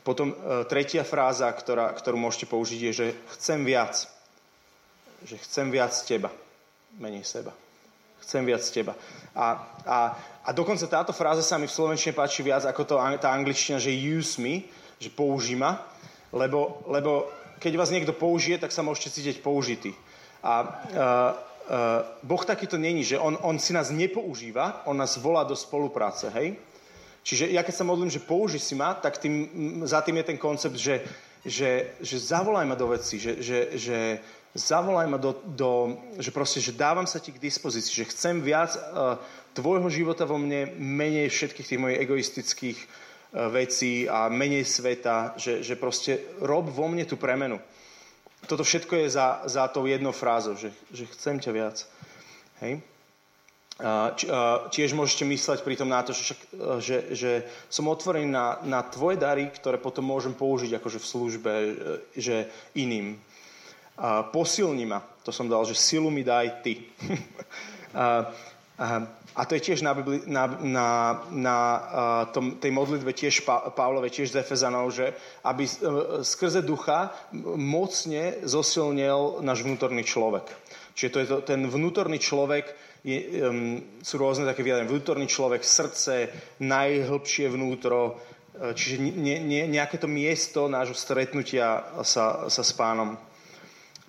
[0.00, 3.06] Potom uh, tretia fráza, ktorá, ktorú môžete použiť, je, že
[3.36, 4.08] chcem viac.
[5.28, 6.32] Že chcem viac teba,
[6.96, 7.52] menej seba.
[8.24, 8.96] Chcem viac teba.
[9.36, 9.98] A, a
[10.42, 13.94] a dokonca táto fráza sa mi v slovenčine páči viac ako to, tá angličtina, že
[13.94, 14.66] use me,
[14.98, 15.86] že použí ma,
[16.34, 17.30] lebo, lebo
[17.62, 19.94] keď vás niekto použije, tak sa môžete cítiť použitý.
[20.42, 20.66] A uh,
[22.22, 26.56] Boh takýto není, že on, on si nás nepoužíva, on nás volá do spolupráce, hej?
[27.22, 29.46] Čiže ja keď sa modlím, že použi si ma, tak tým,
[29.86, 31.06] za tým je ten koncept, že,
[31.46, 33.98] že, že zavolaj ma do veci, že, že, že
[34.58, 35.70] zavolaj ma do, do,
[36.18, 39.16] že proste, že dávam sa ti k dispozícii, že chcem viac uh,
[39.54, 42.86] tvojho života vo mne, menej všetkých tých mojich egoistických e,
[43.52, 47.60] vecí a menej sveta, že, že proste rob vo mne tú premenu.
[48.46, 51.76] Toto všetko je za, za tou jednou frázou, že, že chcem ťa viac.
[52.62, 52.82] Hej?
[54.14, 54.30] Či,
[54.70, 57.30] tiež môžete mysleť pri tom na to, že, e, že, že
[57.66, 61.72] som otvorený na, na tvoje dary, ktoré potom môžem použiť akože v službe e,
[62.14, 62.46] že
[62.78, 63.18] iným.
[64.32, 66.80] Posilni ma, to som dal, že silu mi daj ty.
[69.32, 70.88] A to je tiež na, Bibli, na, na,
[71.30, 71.58] na
[72.34, 75.16] tom, tej modlitbe tiež pa, Pavlove, tiež z Efezanov, že
[75.46, 75.72] aby e,
[76.20, 77.14] skrze ducha
[77.56, 80.44] mocne zosilnil náš vnútorný človek.
[80.92, 82.68] Čiže to je to, ten vnútorný človek,
[83.06, 84.92] je, um, sú rôzne také vyjadrenia.
[84.92, 86.28] Vnútorný človek, srdce,
[86.60, 88.20] najhlbšie vnútro,
[88.52, 93.16] e, čiže ne, ne, nejaké to miesto nášho stretnutia sa, sa s pánom.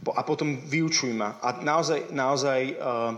[0.03, 1.39] A potom vyučuj ma.
[1.39, 3.15] A naozaj, naozaj uh,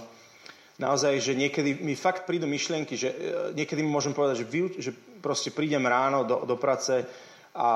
[0.80, 3.16] naozaj, že niekedy mi fakt prídu myšlienky, že e,
[3.56, 4.92] niekedy mi môžem povedať, že, vy, že
[5.24, 7.04] proste prídem ráno do, do práce
[7.56, 7.72] a, a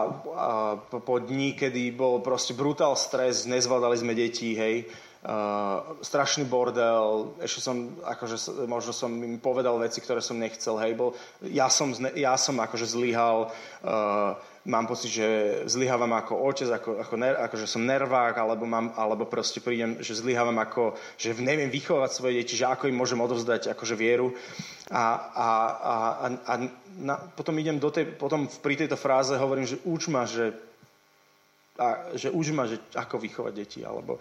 [0.84, 4.88] po dní, kedy bol proste brutál stres, nezvládali sme deti, hej,
[5.20, 10.95] Uh, strašný bordel, ešte som, akože, možno som im povedal veci, ktoré som nechcel, hej,
[10.95, 11.12] bol,
[11.43, 13.52] ja som, ja som akože zlyhal,
[13.84, 15.28] uh, mám pocit, že
[15.72, 20.03] zlyhávam ako otec, ako, ako, ner, ako že som nervák, alebo, mám, alebo proste prídem,
[20.03, 24.36] že zlyhávam ako, že neviem vychovať svoje deti, že ako im môžem odovzdať akože vieru.
[24.91, 25.49] A, a,
[25.80, 26.53] a, a, a
[26.99, 30.51] na, potom idem do tej, potom pri tejto fráze hovorím, že uč ma, že
[31.80, 34.20] a, že už ma, že ako vychovať deti, alebo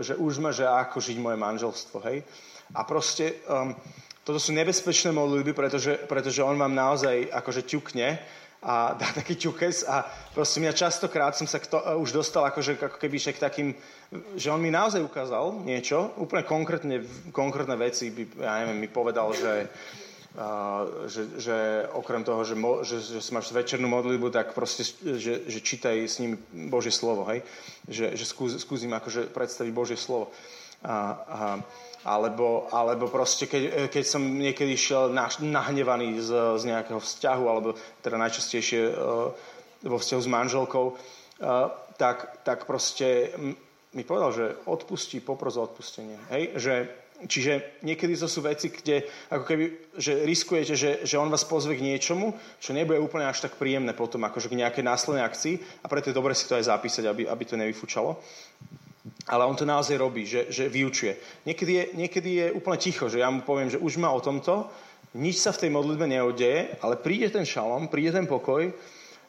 [0.00, 2.24] že už ma, že ako žiť moje manželstvo, hej.
[2.72, 3.76] A proste um,
[4.24, 8.16] toto sú nebezpečné modlitby, pretože, pretože on vám naozaj akože ťukne
[8.58, 10.02] a dá taký ťukes a
[10.34, 13.68] proste mňa častokrát som sa to, uh, už dostal akože, ako keby k takým,
[14.34, 19.30] že on mi naozaj ukázal niečo, úplne konkrétne, konkrétne veci, by, ja neviem, mi povedal,
[19.34, 19.70] že
[20.38, 21.56] Uh, že, že
[21.98, 24.86] okrem toho, že, mo, že, že máš večernú modlitbu, tak proste,
[25.18, 26.38] že, že čítaj s ním
[26.70, 27.42] Božie slovo, hej?
[27.90, 28.54] Že, že skús,
[28.86, 30.30] akože predstaviť Božie slovo.
[30.78, 30.96] A, a,
[32.06, 35.10] alebo, alebo proste, keď, keď som niekedy šiel
[35.42, 39.34] nahnevaný z, z nejakého vzťahu, alebo teda najčastejšie uh,
[39.82, 40.96] vo vzťahu s manželkou, uh,
[41.98, 43.34] tak, tak proste
[43.92, 46.14] mi povedal, že odpustí, popros o odpustenie.
[46.30, 46.42] Hej?
[46.54, 46.74] Že,
[47.26, 47.52] čiže
[47.82, 49.02] niekedy to sú veci, kde
[49.34, 49.64] ako keby,
[49.98, 53.96] že riskujete, že, že on vás pozve k niečomu, čo nebude úplne až tak príjemné
[53.98, 57.26] potom, akože k nejakej následnej akcii a preto je dobre si to aj zapísať, aby,
[57.26, 58.22] aby to nevyfúčalo.
[59.28, 61.44] Ale on to naozaj robí, že, že vyučuje.
[61.44, 64.68] Niekedy je, niekedy je úplne ticho, že ja mu poviem, že už má o tomto,
[65.16, 68.72] nič sa v tej modlitbe neodeje, ale príde ten šalom, príde ten pokoj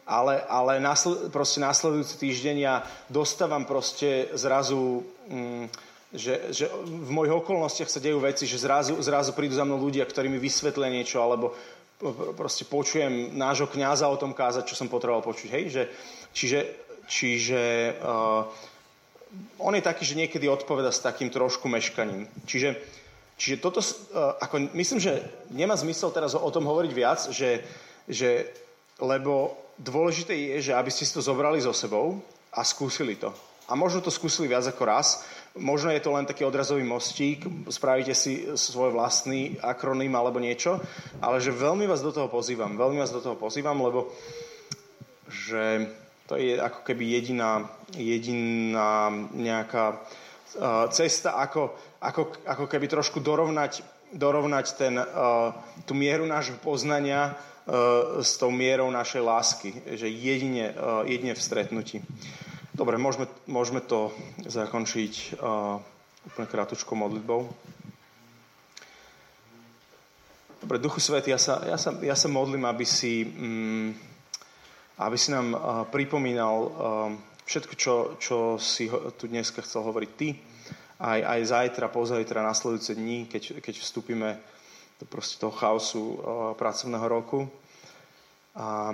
[0.09, 2.81] ale, ale násled, proste následujúci týždeň ja
[3.13, 5.69] dostávam proste zrazu, mm,
[6.09, 10.09] že, že v mojich okolnostiach sa dejú veci, že zrazu, zrazu prídu za mnou ľudia,
[10.09, 11.53] ktorí mi vysvetlia niečo, alebo
[12.33, 15.49] proste počujem nášho kňaza o tom kázať, čo som potreboval počuť.
[15.53, 15.63] Hej?
[15.69, 15.83] Že,
[16.33, 16.59] čiže
[17.09, 17.61] čiže
[18.01, 18.45] uh,
[19.61, 22.25] on je taký, že niekedy odpoveda s takým trošku meškaním.
[22.49, 22.75] Čiže,
[23.37, 25.21] čiže toto, uh, ako, myslím, že
[25.53, 27.61] nemá zmysel teraz o tom hovoriť viac, že,
[28.09, 28.49] že
[28.99, 32.19] lebo dôležité je, že aby ste si to zobrali so sebou
[32.51, 33.31] a skúsili to.
[33.69, 35.21] A možno to skúsili viac ako raz.
[35.53, 40.81] Možno je to len taký odrazový mostík, spravíte si svoj vlastný akroným alebo niečo,
[41.21, 42.73] ale že veľmi vás do toho pozývam.
[42.73, 44.09] Veľmi vás do toho pozývam, lebo
[45.29, 45.85] že
[46.29, 47.65] to je ako keby jediná,
[47.97, 53.81] jediná nejaká uh, cesta, ako, ako, ako keby trošku dorovnať,
[54.13, 55.49] dorovnať ten, uh,
[55.89, 57.33] tú mieru nášho poznania
[57.69, 60.73] Eh, s tou mierou našej lásky, že jedine,
[61.05, 62.01] jedine v stretnutí.
[62.73, 64.09] Dobre, môžeme, môžeme to
[64.41, 65.37] zakončiť
[66.25, 67.45] úplne krátučkou modlitbou.
[70.65, 73.93] Dobre, Duchu Svety, ja sa, ja sa, ja sa modlím, aby si, um,
[74.99, 75.55] aby si nám
[75.87, 76.55] pripomínal
[77.47, 80.35] všetko, čo, čo si tu dneska chcel hovoriť ty,
[80.99, 84.35] aj, aj zajtra, pozajtra, nasledujúce dní, keď, keď vstúpime
[84.99, 86.19] do proste toho chaosu
[86.59, 87.47] pracovného roku.
[88.59, 88.91] A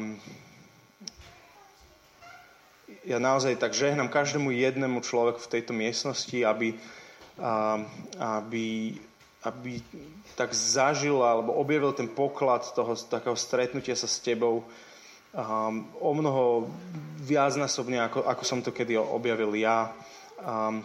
[3.05, 6.77] ja naozaj tak žehnám každému jednému človeku v tejto miestnosti, aby,
[8.21, 8.97] aby,
[9.41, 9.71] aby
[10.37, 14.61] tak zažil alebo objavil ten poklad toho takého stretnutia sa s tebou
[15.35, 16.71] um, o mnoho
[17.21, 19.91] viacnásobne, ako, ako som to kedy objavil ja.
[20.39, 20.81] Um,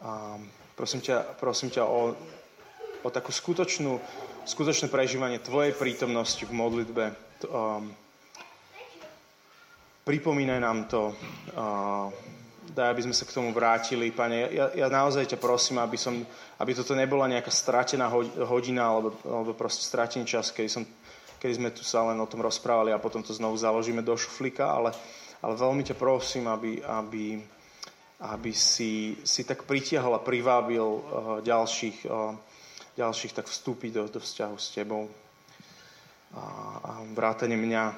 [0.00, 0.40] um,
[0.72, 2.16] prosím ťa, prosím ťa o,
[3.04, 4.00] o takú skutočnú,
[4.48, 7.04] skutočné prežívanie Tvojej prítomnosti v modlitbe,
[7.50, 7.92] um,
[10.08, 11.12] pripomínaj nám to,
[11.52, 12.08] uh,
[12.72, 14.14] daj, aby sme sa k tomu vrátili.
[14.14, 16.22] Pane, ja, ja naozaj ťa prosím, aby, som,
[16.62, 18.08] aby toto nebola nejaká stratená
[18.46, 20.84] hodina alebo, alebo proste stratený čas, kedy, som,
[21.38, 24.66] kedy sme tu sa len o tom rozprávali a potom to znovu založíme do šuflíka,
[24.66, 24.90] ale,
[25.42, 27.38] ale veľmi ťa prosím, aby, aby,
[28.22, 31.00] aby si, si tak pritiahol a privábil uh,
[31.40, 32.34] ďalších, uh,
[32.98, 35.06] ďalších tak vstúpiť do, do vzťahu s tebou
[36.34, 36.44] a,
[36.84, 37.94] a vrátane mňa, a,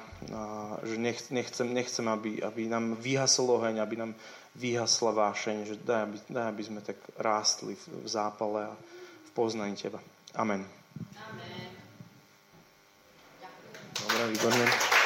[0.87, 4.11] že nech, nechcem, nechcem aby, aby nám vyhasol oheň, aby nám
[4.55, 8.73] vyhasla vášeň, že daj aby, daj, aby sme tak rástli v, v zápale a
[9.27, 9.99] v poznaní Teba.
[10.35, 10.63] Amen.
[11.15, 11.60] Amen.
[14.09, 15.00] Dobre, výborne.